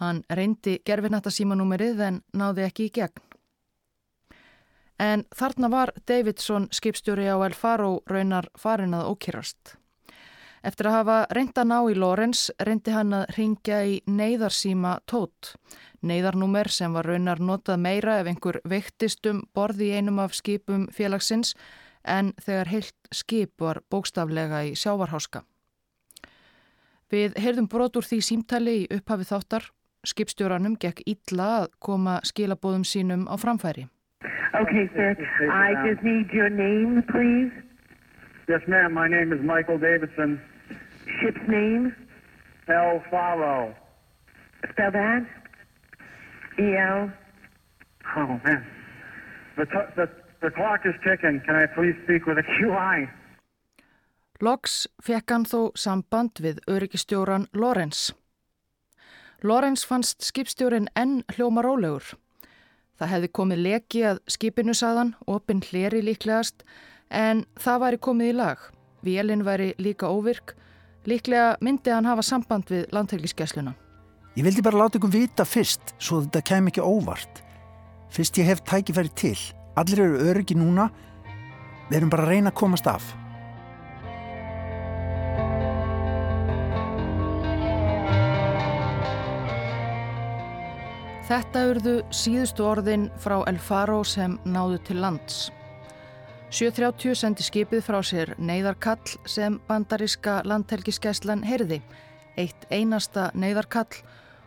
Hann 0.00 0.22
reyndi 0.30 0.78
gerfinata 0.86 1.30
símanúmerið 1.30 2.00
en 2.06 2.22
náði 2.32 2.64
ekki 2.68 2.88
í 2.88 2.94
gegn. 2.94 3.20
En 4.98 5.24
þarna 5.34 5.68
var 5.70 5.92
Davidson 6.06 6.68
skipstjóri 6.72 7.26
á 7.26 7.36
El 7.44 7.54
Faro 7.54 7.98
raunar 8.06 8.48
farin 8.56 8.94
að 8.94 9.10
ókýrast. 9.10 9.74
Eftir 10.64 10.88
að 10.88 10.96
hafa 10.96 11.16
reynda 11.36 11.64
ná 11.68 11.76
í 11.92 11.96
Lorenz 11.98 12.46
reyndi 12.56 12.94
hann 12.94 13.12
að 13.12 13.26
ringja 13.36 13.82
í 13.84 13.98
neyðarsíma 14.06 15.00
tót. 15.04 15.52
Neyðarnúmer 16.04 16.68
sem 16.68 16.92
var 16.92 17.06
raunar 17.08 17.40
notað 17.40 17.80
meira 17.80 18.18
ef 18.20 18.28
einhver 18.28 18.60
veiktist 18.68 19.24
um 19.30 19.40
borði 19.56 19.88
í 19.88 19.96
einum 19.96 20.20
af 20.20 20.34
skipum 20.36 20.84
félagsins 20.92 21.54
en 22.04 22.34
þegar 22.44 22.68
heilt 22.68 23.08
skip 23.12 23.54
var 23.60 23.80
bókstaflega 23.90 24.60
í 24.68 24.74
sjávarháska. 24.76 25.44
Við 27.08 27.38
heyrðum 27.40 27.70
brot 27.72 27.96
úr 27.96 28.04
því 28.04 28.20
símtali 28.26 28.76
í 28.82 28.88
upphafi 28.92 29.28
þáttar 29.30 29.70
skipstjóranum 30.04 30.76
gekk 30.80 31.00
illa 31.08 31.48
að 31.62 31.68
koma 31.80 32.18
skilabóðum 32.26 32.84
sínum 32.84 33.24
á 33.24 33.34
framfæri. 33.40 33.88
Okay, 34.54 34.88
sir. 34.94 35.16
I 35.50 35.72
just 35.88 36.02
need 36.02 36.30
your 36.32 36.50
name, 36.50 37.02
please. 37.10 37.52
Yes, 38.48 38.60
ma'am. 38.68 38.92
My 38.92 39.08
name 39.08 39.32
is 39.32 39.40
Michael 39.42 39.78
Davidson. 39.78 40.40
Ship's 41.20 41.48
name. 41.48 41.94
El 42.68 43.00
Faro. 43.10 43.74
Spell 44.70 44.92
that. 44.92 45.43
E-L. 46.58 47.10
Oh, 48.16 48.40
man. 48.44 48.66
The, 49.56 49.66
t- 49.66 49.90
the, 49.96 50.08
the 50.42 50.50
clock 50.50 50.80
is 50.84 50.94
ticking. 51.04 51.40
Can 51.46 51.56
I 51.56 51.66
please 51.66 51.96
speak 52.04 52.26
with 52.26 52.38
a 52.38 52.42
QI? 52.42 53.08
Loks 54.42 54.88
fekk 55.02 55.30
hann 55.30 55.46
þó 55.46 55.70
samband 55.78 56.40
við 56.42 56.58
öryggistjóran 56.70 57.46
Lorenz. 57.54 58.10
Lorenz 59.44 59.84
fannst 59.86 60.24
skipstjórin 60.26 60.88
enn 60.98 61.22
hljóma 61.36 61.62
rólegur. 61.62 62.16
Það 62.98 63.12
hefði 63.12 63.30
komið 63.38 63.62
leki 63.66 64.02
að 64.10 64.20
skipinu 64.30 64.74
saðan, 64.74 65.14
opinn 65.26 65.62
hleri 65.68 66.02
líklegast, 66.02 66.64
en 67.10 67.44
það 67.60 67.80
væri 67.84 68.02
komið 68.08 68.32
í 68.32 68.36
lag. 68.40 68.66
Vélinn 69.04 69.46
væri 69.46 69.72
líka 69.78 70.10
óvirk, 70.10 70.54
líklega 71.06 71.54
myndi 71.60 71.92
hann 71.94 72.08
hafa 72.08 72.24
samband 72.26 72.70
við 72.72 72.86
landhelgiskessluna. 72.94 73.74
Ég 74.34 74.42
vildi 74.42 74.62
bara 74.66 74.80
láta 74.80 74.98
ykkur 74.98 75.12
vita 75.14 75.44
fyrst, 75.46 75.92
svo 76.02 76.16
þetta 76.24 76.40
kem 76.42 76.66
ekki 76.66 76.82
óvart. 76.82 77.38
Fyrst 78.10 78.38
ég 78.40 78.48
hef 78.50 78.64
tækifæri 78.66 79.12
til. 79.14 79.38
Allir 79.78 80.00
eru 80.02 80.24
öryggi 80.26 80.56
núna. 80.58 80.88
Við 81.86 82.00
erum 82.00 82.10
bara 82.10 82.24
að 82.26 82.32
reyna 82.32 82.50
að 82.50 82.58
komast 82.58 82.88
af. 82.90 83.12
Þetta 91.28 91.62
urðu 91.70 91.92
síðustu 92.10 92.66
orðin 92.66 93.06
frá 93.22 93.36
El 93.46 93.60
Faro 93.62 94.00
sem 94.02 94.34
náðu 94.42 94.80
til 94.88 94.98
lands. 94.98 95.52
730 96.50 97.14
sendi 97.22 97.46
skipið 97.46 97.86
frá 97.86 98.00
sér 98.02 98.34
neyðarkall 98.42 99.14
sem 99.30 99.60
bandaríska 99.70 100.40
landhelgiskeslan 100.42 101.46
heyrði, 101.46 101.80
eitt 102.34 102.66
einasta 102.74 103.30
neyðarkall 103.34 104.02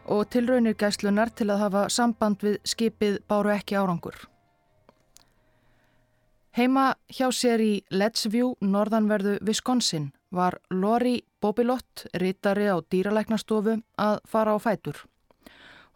og 0.08 0.30
tilraunir 0.32 0.76
gæslunar 0.80 1.30
til 1.36 1.50
að 1.52 1.62
hafa 1.66 1.84
samband 1.94 2.44
við 2.44 2.58
skipið 2.64 3.20
báru 3.30 3.54
ekki 3.54 3.78
árangur. 3.78 4.18
Heima 6.58 6.96
hjá 7.14 7.28
sér 7.30 7.62
í 7.62 7.74
Lettsview, 7.92 8.56
norðanverðu 8.62 9.38
Wisconsin, 9.46 10.12
var 10.32 10.58
Lori 10.72 11.22
Bobilott, 11.42 12.08
rítari 12.18 12.66
á 12.66 12.82
dýralæknastofu, 12.82 13.78
að 13.98 14.20
fara 14.26 14.56
á 14.56 14.60
fætur. 14.60 15.06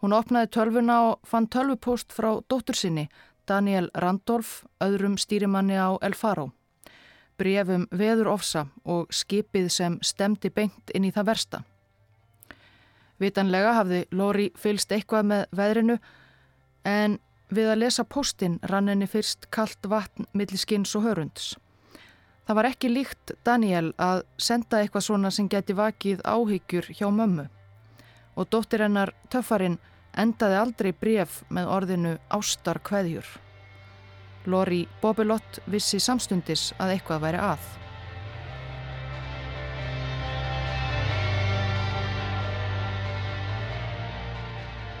Hún 0.02 0.14
opnaði 0.14 0.52
tölvuna 0.54 1.02
og 1.10 1.20
fann 1.26 1.50
tölvupost 1.50 2.14
frá 2.14 2.36
dóttur 2.48 2.78
sinni, 2.78 3.08
Daniel 3.48 3.90
Randolph, 3.94 4.62
öðrum 4.80 5.18
stýrimanni 5.18 5.74
á 5.74 5.98
El 6.02 6.14
Faro 6.14 6.52
brefum 7.42 7.88
veður 7.90 8.32
ofsa 8.36 8.66
og 8.84 9.10
skipið 9.14 9.68
sem 9.72 9.98
stemdi 10.04 10.50
beint 10.54 10.92
inn 10.94 11.08
í 11.08 11.12
það 11.14 11.28
versta. 11.32 11.62
Vitanlega 13.22 13.76
hafði 13.78 14.04
Lóri 14.10 14.48
fylst 14.58 14.92
eitthvað 14.92 15.28
með 15.30 15.44
veðrinu 15.58 15.98
en 16.88 17.18
við 17.52 17.70
að 17.70 17.82
lesa 17.84 18.04
postin 18.08 18.58
rann 18.70 18.88
henni 18.90 19.06
fyrst 19.10 19.46
kallt 19.54 19.86
vatn 19.88 20.26
millir 20.32 20.60
skins 20.60 20.94
og 20.98 21.06
hörunds. 21.06 21.52
Það 22.46 22.58
var 22.58 22.68
ekki 22.72 22.90
líkt 22.90 23.34
Daniel 23.46 23.92
að 24.02 24.24
senda 24.40 24.80
eitthvað 24.82 25.06
svona 25.06 25.30
sem 25.30 25.48
geti 25.48 25.76
vakið 25.78 26.24
áhyggjur 26.26 26.90
hjá 26.90 27.06
mömmu 27.14 27.46
og 28.32 28.48
dóttir 28.50 28.82
hennar 28.82 29.12
töffarinn 29.30 29.78
endaði 30.18 30.58
aldrei 30.58 30.90
bref 30.96 31.42
með 31.52 31.70
orðinu 31.76 32.16
ástar 32.32 32.80
kveðjur. 32.84 33.28
Lori 34.46 34.86
Bobelott 35.02 35.60
vissi 35.70 36.00
samstundis 36.02 36.72
að 36.80 36.96
eitthvað 36.96 37.24
væri 37.28 37.44
að. 37.52 37.81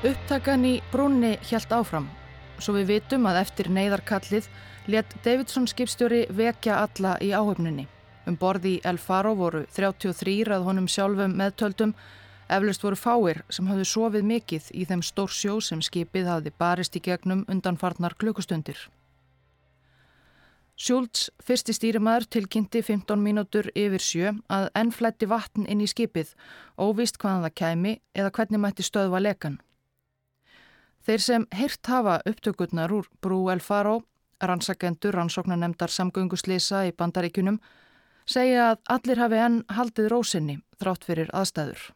Upptakan 0.02 0.64
í 0.66 0.70
brúnni 0.90 1.36
hjælt 1.46 1.70
áfram, 1.70 2.08
svo 2.58 2.72
við 2.74 2.88
vitum 2.88 3.28
að 3.30 3.36
eftir 3.44 3.68
neyðarkallið 3.70 4.48
let 4.90 5.14
Davidson 5.22 5.68
skipstjóri 5.70 6.24
vekja 6.26 6.80
alla 6.82 7.12
í 7.22 7.28
áhöfninni. 7.30 7.84
Um 8.26 8.34
borði 8.34 8.72
í 8.72 8.80
El 8.82 8.98
Faro 8.98 9.36
voru 9.38 9.62
33 9.70 10.50
að 10.56 10.66
honum 10.66 10.90
sjálfum 10.90 11.38
meðtöldum, 11.38 11.94
eflust 12.50 12.82
voru 12.82 12.98
fáir 12.98 13.44
sem 13.46 13.70
hafðu 13.70 13.86
sofið 13.92 14.26
mikill 14.26 14.64
í 14.74 14.90
þeim 14.90 15.06
stór 15.06 15.30
sjó 15.30 15.60
sem 15.62 15.78
skipið 15.78 16.34
hafði 16.34 16.56
barist 16.58 16.98
í 16.98 17.06
gegnum 17.06 17.46
undanfarnar 17.46 18.18
klukkustundir. 18.18 18.88
Schultz, 20.74 21.28
fyrsti 21.38 21.78
stýrimaður, 21.78 22.26
tilkynnti 22.26 22.82
15 22.82 23.22
mínútur 23.22 23.70
yfir 23.70 24.02
sjö 24.02 24.38
að 24.50 24.72
enn 24.74 24.90
flætti 24.90 25.30
vatn 25.30 25.70
inn 25.70 25.86
í 25.86 25.86
skipið, 25.86 26.34
óvist 26.74 27.22
hvaðan 27.22 27.46
það 27.46 27.60
kæmi 27.62 28.00
eða 28.18 28.34
hvernig 28.34 28.66
mætti 28.66 28.82
stöðva 28.82 29.22
lekan. 29.22 29.62
Þeir 31.02 31.22
sem 31.22 31.46
heyrt 31.50 31.88
hafa 31.90 32.20
upptökurnar 32.30 32.92
úr 32.94 33.08
Brú 33.22 33.48
El 33.50 33.60
Faro, 33.60 34.02
rannsakendur, 34.42 35.16
rannsóknanemdar 35.18 35.90
samgönguslisa 35.90 36.84
í 36.86 36.92
bandaríkunum, 36.94 37.58
segja 38.26 38.70
að 38.70 38.84
allir 38.96 39.22
hafi 39.24 39.42
enn 39.42 39.58
haldið 39.74 40.12
rósinni 40.14 40.60
þrátt 40.78 41.08
fyrir 41.08 41.34
aðstæður. 41.34 41.90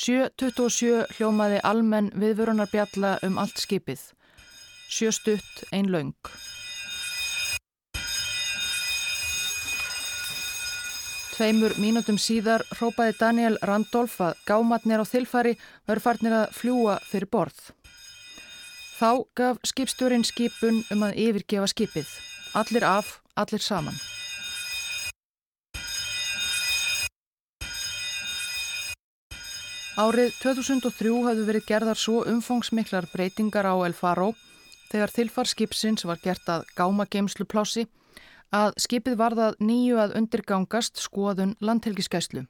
7.27 0.00 1.16
hljómaði 1.16 1.58
almenn 1.64 2.08
viðvörunarbjalla 2.16 3.18
um 3.26 3.36
allt 3.40 3.60
skipið. 3.60 4.00
Sjö 4.88 5.12
stutt, 5.12 5.66
ein 5.76 5.92
laung. 5.92 6.16
Tveimur 11.40 11.72
mínutum 11.80 12.18
síðar 12.20 12.60
hrópaði 12.68 13.14
Daniel 13.16 13.54
Randolph 13.64 14.18
að 14.20 14.40
gámatnir 14.44 15.00
á 15.00 15.08
þilfari 15.08 15.54
verður 15.88 16.02
farnir 16.04 16.34
að 16.36 16.50
fljúa 16.52 16.96
fyrir 17.08 17.30
borð. 17.32 17.60
Þá 18.98 19.24
gaf 19.40 19.62
skipstjórin 19.64 20.26
skipun 20.28 20.82
um 20.92 21.04
að 21.06 21.16
yfirgefa 21.22 21.70
skipið. 21.72 22.10
Allir 22.60 22.84
af, 22.84 23.14
allir 23.40 23.64
saman. 23.64 23.96
Árið 29.96 30.36
2003 30.42 31.14
hafðu 31.24 31.46
verið 31.48 31.64
gerðar 31.72 32.02
svo 32.02 32.20
umfangsmiklar 32.28 33.08
breytingar 33.14 33.64
á 33.64 33.80
El 33.88 33.96
Faro 33.96 34.34
þegar 34.92 35.16
þilfarskipsins 35.16 36.04
var 36.04 36.20
gert 36.20 36.52
að 36.52 36.68
gáma 36.76 37.08
geimslu 37.08 37.48
plási 37.48 37.86
að 38.50 38.72
skipið 38.82 39.16
varðað 39.18 39.58
nýju 39.62 39.98
að 40.02 40.16
undirgangast 40.18 40.98
skoðun 40.98 41.54
landhelgiskæslu. 41.60 42.46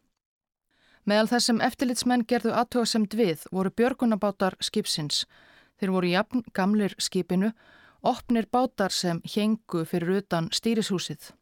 Meðal 1.09 1.29
þessum 1.31 1.61
eftirlitsmenn 1.65 2.27
gerðu 2.29 2.53
aðtöðasemd 2.57 3.15
við 3.17 3.45
voru 3.53 3.73
björgunabátar 3.73 4.57
skipsins. 4.61 5.25
Þeir 5.81 5.93
voru 5.95 6.11
jafn 6.13 6.45
gamlir 6.53 6.95
skipinu, 7.01 7.53
opnir 8.03 8.49
bátar 8.53 8.93
sem 8.93 9.23
hengu 9.35 9.85
fyrir 9.89 10.21
utan 10.21 10.51
stýrishúsið. 10.53 11.33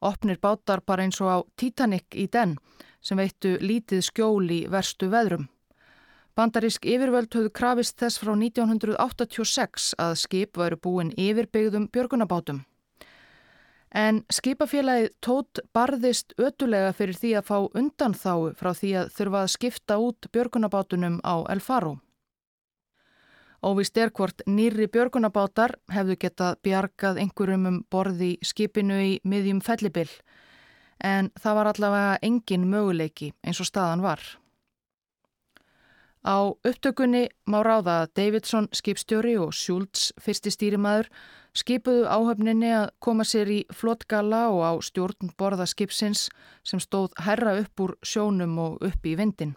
Opnir 0.00 0.38
bátar 0.38 0.82
bara 0.86 1.02
eins 1.02 1.20
og 1.20 1.30
á 1.30 1.38
Titanic 1.56 2.14
í 2.14 2.28
den 2.30 2.56
sem 3.02 3.18
veittu 3.18 3.56
lítið 3.62 4.02
skjól 4.06 4.46
í 4.50 4.64
verstu 4.70 5.10
veðrum. 5.10 5.48
Bandarísk 6.36 6.84
yfirvöld 6.84 7.32
höfðu 7.32 7.50
krafist 7.54 7.98
þess 7.98 8.20
frá 8.20 8.34
1986 8.36 9.94
að 9.96 10.16
skip 10.20 10.58
væru 10.60 10.76
búin 10.76 11.14
yfirbyggðum 11.16 11.88
björgunabátum. 11.94 12.66
En 13.94 14.24
skipafélagið 14.32 15.12
tótt 15.22 15.60
barðist 15.74 16.34
ötulega 16.38 16.92
fyrir 16.92 17.16
því 17.16 17.30
að 17.38 17.46
fá 17.46 17.58
undanþáu 17.80 18.50
frá 18.58 18.72
því 18.74 18.90
að 19.02 19.12
þurfa 19.18 19.42
að 19.42 19.52
skipta 19.54 19.98
út 20.02 20.28
björgunabátunum 20.34 21.20
á 21.22 21.34
El 21.52 21.60
Faro. 21.60 21.96
Óvist 23.66 23.96
er 23.96 24.10
hvort 24.10 24.42
nýri 24.46 24.86
björgunabátar 24.92 25.78
hefðu 25.90 26.16
getað 26.20 26.58
bjargað 26.62 27.20
einhverjum 27.22 27.66
um 27.70 27.78
borði 27.90 28.36
skipinu 28.44 28.98
í 29.02 29.12
miðjum 29.24 29.62
fellibill 29.64 30.10
en 31.02 31.30
það 31.40 31.56
var 31.58 31.70
allavega 31.72 32.18
engin 32.22 32.68
möguleiki 32.70 33.32
eins 33.44 33.60
og 33.60 33.68
staðan 33.68 34.04
var. 34.04 34.20
Á 36.26 36.50
upptökunni 36.50 37.28
má 37.46 37.60
ráða 37.62 38.00
að 38.02 38.12
Davidson 38.18 38.66
skipstjóri 38.74 39.36
og 39.38 39.52
Schultz 39.54 40.08
fyrsti 40.18 40.50
stýrimaður 40.50 41.06
skipuðu 41.54 42.08
áhöfninni 42.10 42.72
að 42.74 42.88
koma 42.98 43.22
sér 43.22 43.52
í 43.54 43.60
flottgalla 43.70 44.48
og 44.50 44.62
á 44.66 44.72
stjórn 44.82 45.30
borða 45.38 45.68
skipsins 45.70 46.26
sem 46.66 46.82
stóð 46.82 47.14
herra 47.22 47.54
upp 47.60 47.84
úr 47.84 47.94
sjónum 48.02 48.58
og 48.58 48.82
upp 48.88 49.06
í 49.06 49.14
vindin. 49.14 49.54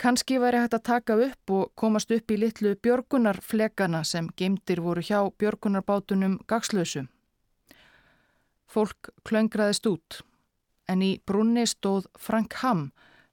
Kanski 0.00 0.40
væri 0.42 0.58
hægt 0.58 0.74
að 0.74 0.86
taka 0.88 1.14
upp 1.28 1.52
og 1.54 1.70
komast 1.78 2.10
upp 2.10 2.32
í 2.34 2.40
litlu 2.40 2.74
björgunarflegana 2.74 4.00
sem 4.04 4.30
geimdir 4.34 4.82
voru 4.82 5.04
hjá 5.06 5.22
björgunarbátunum 5.38 6.40
gagslösu. 6.50 7.04
Fólk 8.66 9.12
klöngraðist 9.22 9.86
út 9.86 10.22
en 10.88 11.02
í 11.06 11.20
brunni 11.26 11.62
stóð 11.68 12.08
Frank 12.18 12.58
Hamm, 12.58 12.90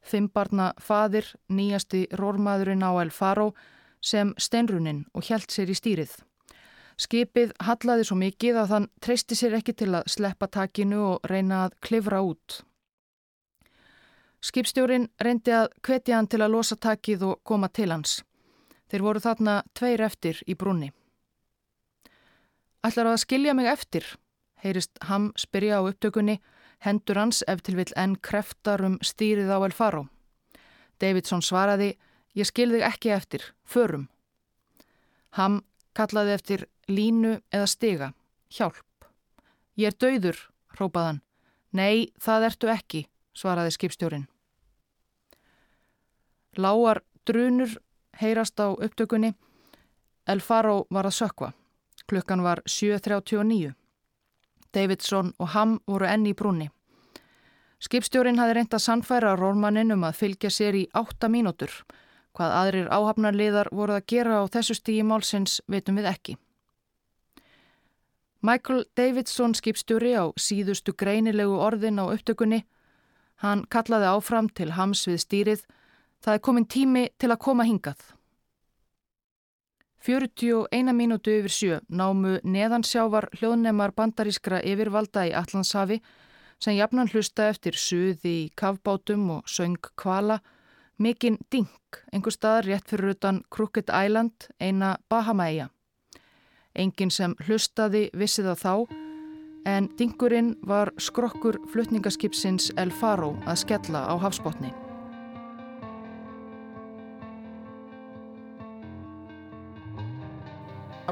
fimmbarna 0.07 0.71
fadir, 0.81 1.27
nýjasti 1.49 2.07
rórmaðurinn 2.19 2.85
á 2.85 2.91
El 3.01 3.11
Faro, 3.11 3.53
sem 4.01 4.33
steinrunin 4.37 5.05
og 5.13 5.27
hjælt 5.27 5.51
sér 5.51 5.71
í 5.71 5.75
stýrið. 5.77 6.13
Skipið 6.97 7.51
hallaði 7.61 8.05
svo 8.09 8.17
mikið 8.17 8.57
að 8.57 8.71
þann 8.71 8.87
treysti 9.05 9.35
sér 9.37 9.57
ekki 9.59 9.75
til 9.77 9.91
að 9.93 10.07
sleppa 10.09 10.47
takinu 10.49 11.03
og 11.11 11.29
reyna 11.29 11.65
að 11.67 11.75
klifra 11.85 12.23
út. 12.25 12.61
Skipstjórin 14.41 15.09
reyndi 15.21 15.53
að 15.53 15.67
hvetja 15.85 16.17
hann 16.17 16.29
til 16.29 16.41
að 16.41 16.53
losa 16.55 16.77
takið 16.77 17.25
og 17.27 17.43
koma 17.43 17.69
til 17.69 17.91
hans. 17.91 18.21
Þeir 18.89 19.03
voru 19.03 19.21
þarna 19.21 19.61
tveir 19.77 20.01
eftir 20.05 20.41
í 20.47 20.55
brunni. 20.55 20.91
Ætlar 22.85 23.11
að 23.11 23.21
skilja 23.25 23.53
mig 23.57 23.67
eftir, 23.67 24.05
heyrist 24.63 24.97
Hamm 25.09 25.33
spyrja 25.37 25.81
á 25.81 25.85
upptökunni 25.85 26.37
hendur 26.83 27.17
hans 27.17 27.43
ef 27.47 27.61
til 27.65 27.77
vill 27.79 27.93
enn 27.97 28.15
kreftar 28.21 28.83
um 28.85 28.97
stýrið 29.01 29.51
á 29.53 29.57
El 29.65 29.75
Faro. 29.75 30.07
Davidson 31.01 31.41
svaraði, 31.41 31.95
ég 32.37 32.49
skilði 32.49 32.83
ekki 32.85 33.13
eftir, 33.13 33.43
förum. 33.65 34.07
Ham 35.37 35.61
kallaði 35.97 36.33
eftir 36.33 36.65
línu 36.89 37.37
eða 37.53 37.67
stiga, 37.67 38.13
hjálp. 38.49 39.07
Ég 39.77 39.91
er 39.91 39.97
dauður, 39.97 40.39
rópaðan. 40.79 41.21
Nei, 41.73 42.09
það 42.17 42.47
ertu 42.49 42.71
ekki, 42.73 43.03
svaraði 43.37 43.75
skipstjórin. 43.75 44.25
Láar 46.57 47.03
drunur 47.27 47.75
heyrast 48.17 48.57
á 48.57 48.73
upptökunni. 48.73 49.35
El 50.25 50.41
Faro 50.41 50.87
var 50.89 51.05
að 51.05 51.19
sökva. 51.19 51.51
Klukkan 52.07 52.41
var 52.41 52.63
7.39. 52.65 53.75
Davidson 54.73 55.33
og 55.39 55.53
Ham 55.53 55.79
voru 55.87 56.05
enni 56.05 56.33
í 56.33 56.37
brúni. 56.37 56.69
Skipstjórin 57.79 58.39
hafi 58.41 58.55
reynt 58.57 58.73
að 58.73 58.85
sannfæra 58.85 59.35
rórmannin 59.37 59.93
um 59.93 60.05
að 60.07 60.17
fylgja 60.21 60.49
sér 60.49 60.75
í 60.75 60.87
átta 60.93 61.29
mínútur. 61.29 61.71
Hvað 62.33 62.55
aðrir 62.61 62.89
áhafnarliðar 62.93 63.69
voru 63.71 63.97
að 63.97 64.07
gera 64.07 64.41
á 64.41 64.43
þessu 64.49 64.77
stígi 64.77 65.03
málsins 65.05 65.59
veitum 65.67 65.97
við 65.97 66.09
ekki. 66.13 66.37
Michael 68.41 68.85
Davidson 68.97 69.53
skipstjóri 69.57 70.13
á 70.17 70.29
síðustu 70.37 70.93
greinilegu 70.93 71.57
orðin 71.57 72.01
á 72.01 72.05
upptökunni 72.09 72.63
Hann 73.43 73.65
kallaði 73.69 74.09
áfram 74.09 74.47
til 74.49 74.71
hams 74.73 75.03
við 75.05 75.19
stýrið. 75.21 75.65
Það 76.25 76.37
er 76.37 76.45
komin 76.47 76.65
tími 76.65 77.03
til 77.21 77.29
að 77.29 77.43
koma 77.45 77.67
hingað. 77.67 77.99
41 80.07 80.93
mínútu 80.95 81.33
yfir 81.35 81.51
sjö 81.51 81.77
námu 81.91 82.37
neðansjávar 82.47 83.27
hljóðnemar 83.35 83.91
bandarískra 83.91 84.61
yfirvalda 84.63 85.25
í 85.27 85.33
Allandshafi 85.35 85.97
sem 86.63 86.77
jafnan 86.77 87.11
hlusta 87.11 87.49
eftir 87.51 87.75
suði 87.75 88.33
í 88.45 88.45
kavbátum 88.55 89.25
og 89.35 89.51
söng 89.51 89.75
kvala, 89.99 90.39
mikinn 90.97 91.35
ding, 91.51 91.67
einhver 92.13 92.31
staðar 92.31 92.69
rétt 92.71 92.87
fyrir 92.87 93.17
utan 93.17 93.43
Crooked 93.51 93.91
Island, 93.91 94.47
eina 94.63 94.95
Bahamaeia. 95.11 95.67
Engin 96.71 97.11
sem 97.11 97.35
hlustaði 97.43 98.07
vissi 98.15 98.47
það 98.47 98.63
þá, 98.63 98.73
en 99.67 99.91
dingurinn 99.99 100.55
var 100.63 100.95
skrokkur 100.97 101.59
flutningaskipsins 101.73 102.71
El 102.79 102.95
Faro 102.95 103.35
að 103.43 103.65
skella 103.67 104.07
á 104.07 104.15
hafsbótni. 104.15 104.86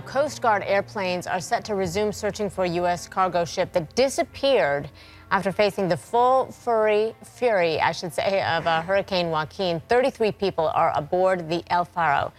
Coast 0.01 0.41
Guard 0.41 0.63
airplanes 0.65 1.27
are 1.27 1.39
set 1.39 1.63
to 1.65 1.75
resume 1.75 2.11
searching 2.11 2.49
for 2.49 2.65
a 2.65 2.69
U.S. 2.81 3.07
cargo 3.07 3.45
ship 3.45 3.71
that 3.73 3.95
disappeared 3.95 4.89
after 5.31 5.51
facing 5.51 5.87
the 5.87 5.97
full 5.97 6.51
fury, 6.51 7.15
fury 7.23 7.79
I 7.79 7.91
should 7.91 8.13
say, 8.13 8.41
of 8.43 8.67
uh, 8.67 8.81
Hurricane 8.81 9.29
Joaquin. 9.29 9.81
33 9.87 10.31
people 10.31 10.67
are 10.67 10.91
aboard 10.95 11.49
the 11.49 11.63
El 11.69 11.85
Faro. 11.85 12.33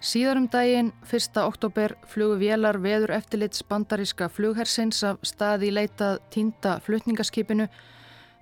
Síðarum 0.00 0.46
daginn, 0.52 0.92
1. 1.10 1.42
oktober, 1.42 1.96
flugu 2.06 2.36
vélar 2.38 2.76
veður 2.78 3.10
eftirlits 3.16 3.64
bandaríska 3.66 4.28
flughersins 4.30 5.02
af 5.02 5.18
staði 5.26 5.72
leitað 5.72 6.20
týnda 6.30 6.76
flutningaskipinu 6.84 7.66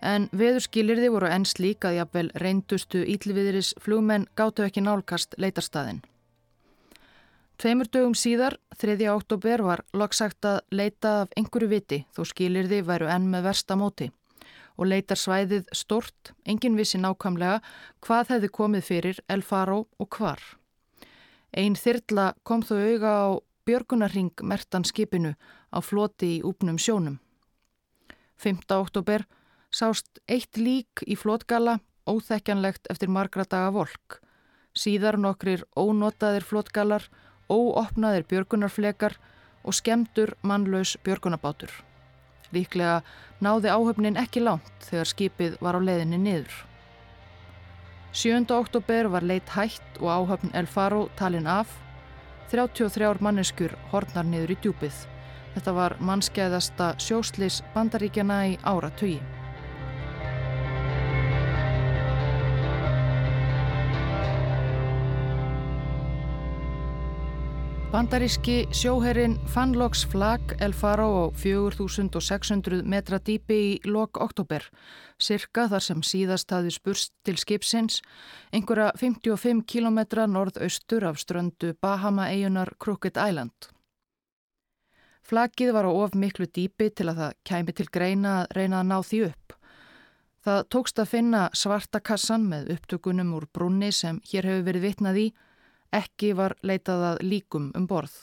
en 0.05 0.27
veðurskilirði 0.37 1.09
voru 1.15 1.31
enn 1.33 1.47
slík 1.49 1.87
að 1.89 2.01
jafnvel 2.03 2.33
reyndustu 2.43 3.05
ílviðiris 3.07 3.73
flugmenn 3.81 4.27
gáttu 4.37 4.67
ekki 4.67 4.85
nálkast 4.85 5.39
leitarstaðin. 5.41 6.03
Tveimur 7.55 7.87
dögum 7.87 8.17
síðar, 8.19 8.57
3. 8.83 8.97
oktober, 9.13 9.63
var 9.63 9.85
loksagt 9.95 10.43
að 10.49 10.59
leita 10.75 11.11
af 11.23 11.35
einhverju 11.39 11.69
viti 11.71 12.01
þó 12.17 12.25
skilirði 12.27 12.81
væru 12.83 13.07
enn 13.07 13.29
með 13.31 13.47
versta 13.47 13.77
móti 13.79 14.11
og 14.75 14.89
leitar 14.91 15.19
svæðið 15.21 15.69
stort, 15.71 16.33
engin 16.51 16.75
vissi 16.75 16.99
nákvæmlega 16.99 17.61
hvað 18.03 18.33
hefði 18.33 18.51
komið 18.59 18.87
fyrir 18.89 19.21
El 19.31 19.45
Faro 19.47 19.85
og 20.03 20.09
hvar. 20.19 20.41
Einn 21.55 21.79
þyrla 21.79 22.33
kom 22.43 22.65
þó 22.67 22.75
auga 22.83 23.13
á 23.15 23.27
björgunarring 23.71 24.43
mertan 24.43 24.83
skipinu 24.83 25.37
á 25.71 25.79
floti 25.79 26.41
í 26.41 26.43
úpnum 26.43 26.81
sjónum. 26.83 27.21
5. 28.43 28.67
oktober 28.75 29.23
sást 29.71 30.19
eitt 30.27 30.59
lík 30.59 31.07
í 31.07 31.15
flotgala 31.15 31.79
óþekkjanlegt 32.11 32.91
eftir 32.91 33.15
margra 33.15 33.47
daga 33.47 33.71
volk. 33.71 34.19
Síðar 34.75 35.21
nokkrir 35.23 35.63
ónotaðir 35.79 36.43
flotgalar 36.43 37.07
óopnaðir 37.55 38.27
björgunarflekar 38.31 39.17
og 39.65 39.77
skemdur 39.79 40.35
mannlaus 40.43 40.97
björgunabátur. 41.07 41.71
Líklega 42.53 43.01
náði 43.43 43.73
áhöfnin 43.73 44.19
ekki 44.21 44.43
langt 44.45 44.89
þegar 44.89 45.11
skipið 45.11 45.59
var 45.65 45.79
á 45.79 45.81
leiðinni 45.81 46.21
niður. 46.21 46.55
7. 48.15 48.45
oktober 48.55 49.09
var 49.11 49.27
leitt 49.27 49.49
hætt 49.57 49.99
og 49.99 50.11
áhöfn 50.11 50.53
El 50.55 50.69
Faro 50.71 51.09
talin 51.19 51.49
af. 51.51 51.73
33 52.53 53.17
manneskur 53.25 53.75
hornar 53.91 54.29
niður 54.29 54.55
í 54.55 54.59
djúpið. 54.63 55.01
Þetta 55.55 55.73
var 55.75 55.97
mannskeiðasta 55.99 56.93
sjóslis 57.03 57.63
bandaríkjana 57.75 58.39
í 58.53 58.59
ára 58.63 58.93
tugi. 58.99 59.19
Bandaríski 67.95 68.65
sjóherrin 68.75 69.37
fann 69.47 69.77
loks 69.79 70.01
flag 70.11 70.57
El 70.59 70.73
Faro 70.75 71.05
á 71.15 71.25
4600 71.31 72.83
metra 72.83 73.21
dýpi 73.23 73.59
í 73.71 73.77
lok 73.87 74.19
oktober, 74.19 74.65
cirka 75.23 75.69
þar 75.71 75.85
sem 75.87 76.01
síðast 76.03 76.51
hafði 76.51 76.73
spurst 76.75 77.13
til 77.23 77.37
skipsins, 77.39 78.01
einhverja 78.51 78.89
55 78.99 79.63
kilometra 79.71 80.27
norðaustur 80.27 81.07
af 81.07 81.23
ströndu 81.23 81.71
Bahama-eigunar 81.79 82.75
Crooked 82.83 83.15
Island. 83.15 83.71
Flagið 85.23 85.73
var 85.79 85.87
á 85.87 85.93
of 85.95 86.19
miklu 86.19 86.51
dýpi 86.51 86.91
til 86.91 87.13
að 87.15 87.23
það 87.23 87.41
kæmi 87.47 87.79
til 87.79 87.91
greina 87.95 88.37
að 88.41 88.59
reyna 88.59 88.83
að 88.83 88.91
ná 88.91 88.99
því 89.07 89.25
upp. 89.31 89.59
Það 90.43 90.63
tókst 90.75 90.99
að 90.99 91.13
finna 91.15 91.49
svarta 91.55 92.03
kassan 92.03 92.51
með 92.51 92.75
upptökunum 92.75 93.37
úr 93.39 93.47
brunni 93.55 93.95
sem 93.95 94.19
hér 94.27 94.51
hefur 94.51 94.73
verið 94.73 94.91
vitnað 94.91 95.27
í, 95.29 95.33
Ekki 95.95 96.33
var 96.35 96.57
leitað 96.67 97.03
að 97.13 97.21
líkum 97.23 97.69
um 97.79 97.87
borð. 97.87 98.15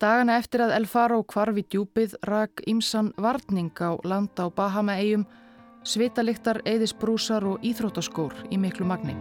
Dagana 0.00 0.36
eftir 0.40 0.62
að 0.64 0.74
El 0.76 0.86
Faro 0.88 1.22
kvarfi 1.24 1.64
djúpið 1.72 2.16
rak 2.28 2.62
ímsan 2.68 3.14
varning 3.20 3.72
á 3.80 3.96
land 4.04 4.32
á 4.40 4.48
Bahama-eigum, 4.52 5.24
svitaliktar, 5.84 6.60
eðisbrúsar 6.68 7.44
og 7.48 7.64
íþróttaskór 7.64 8.34
í 8.52 8.58
miklu 8.60 8.88
magni. 8.88 9.16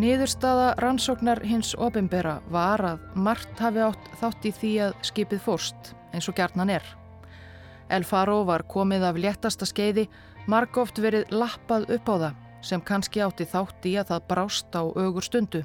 Niðurstaða 0.00 0.74
rannsóknar 0.82 1.44
hins 1.46 1.72
opimbera 1.78 2.40
var 2.50 2.82
að 2.82 3.02
margt 3.14 3.60
hafi 3.62 3.84
átt 3.84 4.12
þátt 4.20 4.48
í 4.48 4.52
því 4.52 4.72
að 4.88 4.96
skipið 5.06 5.44
fórst, 5.44 5.92
eins 6.12 6.28
og 6.28 6.36
gerðnan 6.40 6.72
er. 6.76 6.84
El 7.88 8.04
Faro 8.04 8.40
var 8.48 8.64
komið 8.68 9.04
af 9.06 9.20
léttasta 9.20 9.68
skeiði 9.68 10.08
margóft 10.50 10.98
verið 11.00 11.30
lappað 11.32 11.86
upp 11.96 12.08
á 12.12 12.14
það 12.14 12.40
sem 12.64 12.80
kannski 12.80 13.20
átti 13.24 13.46
þátt 13.48 13.86
í 13.88 13.94
að 14.00 14.10
það 14.10 14.26
brást 14.28 14.76
á 14.76 14.82
augur 14.84 15.24
stundu. 15.24 15.62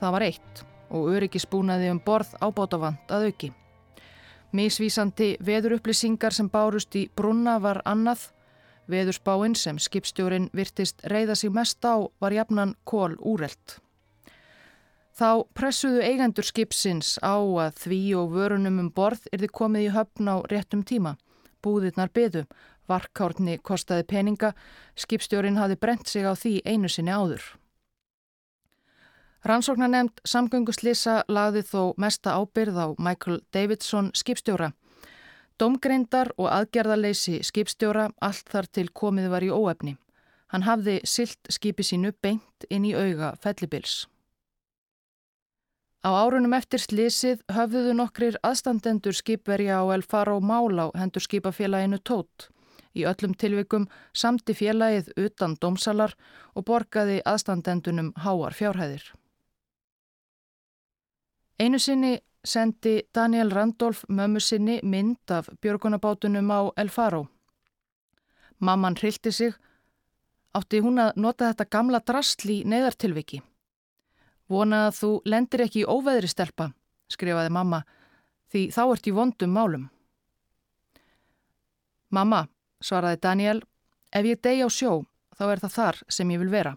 Það 0.00 0.14
var 0.14 0.24
eitt 0.24 0.62
og 0.88 1.08
öryggisbúnaði 1.16 1.90
um 1.92 2.00
borð 2.04 2.34
ábátavand 2.40 3.12
að 3.12 3.28
auki. 3.28 3.50
Mísvísandi 4.56 5.34
veðurupplýsingar 5.44 6.32
sem 6.32 6.48
bárust 6.48 6.96
í 6.96 7.08
brunna 7.16 7.58
var 7.60 7.82
annað. 7.84 8.30
Veðurspáinn 8.88 9.56
sem 9.56 9.76
skipstjórin 9.76 10.48
virtist 10.56 11.04
reyða 11.04 11.36
sig 11.36 11.52
mest 11.52 11.84
á 11.84 12.08
var 12.20 12.32
jafnan 12.32 12.72
kól 12.88 13.18
úrelt. 13.20 13.80
Þá 15.12 15.44
pressuðu 15.52 16.00
eigendur 16.06 16.46
skipsins 16.46 17.18
á 17.20 17.36
að 17.36 17.82
því 17.82 18.02
og 18.16 18.32
vörunum 18.32 18.78
um 18.80 18.90
borð 18.94 19.26
er 19.32 19.42
þið 19.42 19.52
komið 19.60 19.88
í 19.88 19.92
höfn 19.92 20.30
á 20.32 20.36
réttum 20.48 20.84
tíma. 20.86 21.16
Búðirnar 21.60 22.08
byðu 22.14 22.46
Varkárni 22.88 23.58
kostaði 23.62 24.06
peninga, 24.08 24.52
skipstjórin 24.96 25.60
hafi 25.60 25.76
brent 25.76 26.08
sig 26.08 26.24
á 26.24 26.32
því 26.32 26.60
einu 26.64 26.88
sinni 26.88 27.12
áður. 27.12 27.44
Rannsóknar 29.44 29.90
nefnd 29.92 30.18
samgönguslisa 30.26 31.22
lagði 31.28 31.62
þó 31.62 31.82
mesta 31.96 32.34
ábyrð 32.40 32.80
á 32.82 32.86
Michael 32.98 33.40
Davidson 33.54 34.10
skipstjóra. 34.14 34.72
Domgreindar 35.58 36.32
og 36.36 36.50
aðgerðarleysi 36.50 37.40
skipstjóra 37.46 38.10
allt 38.20 38.50
þar 38.50 38.66
til 38.66 38.88
komið 38.90 39.30
var 39.30 39.46
í 39.46 39.50
óefni. 39.54 39.96
Hann 40.48 40.64
hafði 40.66 41.00
silt 41.04 41.50
skipi 41.52 41.86
sínu 41.86 42.12
beint 42.22 42.66
inn 42.70 42.86
í 42.88 42.94
auga 42.96 43.34
fellibils. 43.42 44.06
Á 46.02 46.14
árunum 46.14 46.54
eftir 46.54 46.80
slísið 46.80 47.40
höfðuðu 47.50 47.94
nokkrir 47.98 48.38
aðstandendur 48.46 49.16
skipverja 49.18 49.82
á 49.82 49.84
El 49.94 50.04
Faro 50.06 50.38
Mála 50.40 50.90
hendur 50.94 51.22
skipafélaginu 51.22 51.98
Tótt. 51.98 52.48
Í 52.96 53.04
öllum 53.06 53.34
tilvikum 53.34 53.86
samti 54.12 54.54
félagið 54.56 55.12
utan 55.16 55.56
domsalar 55.60 56.14
og 56.54 56.64
borgaði 56.64 57.20
aðstandendunum 57.24 58.12
háar 58.24 58.56
fjárhæðir. 58.56 59.04
Einu 61.58 61.78
sinni 61.78 62.18
sendi 62.44 63.02
Daniel 63.14 63.50
Randolph 63.50 64.04
mömmu 64.08 64.40
sinni 64.40 64.80
mynd 64.82 65.30
af 65.30 65.48
björgunabátunum 65.60 66.50
á 66.50 66.60
El 66.76 66.88
Faro. 66.88 67.26
Mamman 68.58 68.96
hrilti 68.96 69.32
sig, 69.32 69.54
átti 70.54 70.80
hún 70.82 70.98
að 70.98 71.16
nota 71.16 71.50
þetta 71.50 71.68
gamla 71.70 72.00
drastli 72.00 72.62
neðartilviki. 72.64 73.42
Vona 74.48 74.86
að 74.88 74.94
þú 75.00 75.10
lendir 75.24 75.66
ekki 75.66 75.82
í 75.82 75.86
óveðri 75.86 76.28
stelpa, 76.30 76.70
skrifaði 77.12 77.52
mamma, 77.52 77.82
því 78.48 78.62
þá 78.72 78.82
ert 78.86 79.06
í 79.06 79.14
vondum 79.14 79.52
málum. 79.52 79.88
Mamma, 82.10 82.46
svaraði 82.84 83.20
Daniel, 83.22 83.62
ef 84.12 84.24
ég 84.26 84.40
degi 84.42 84.64
á 84.64 84.70
sjó 84.70 85.04
þá 85.38 85.44
er 85.52 85.62
það 85.62 85.74
þar 85.78 86.02
sem 86.08 86.30
ég 86.34 86.42
vil 86.42 86.52
vera. 86.52 86.76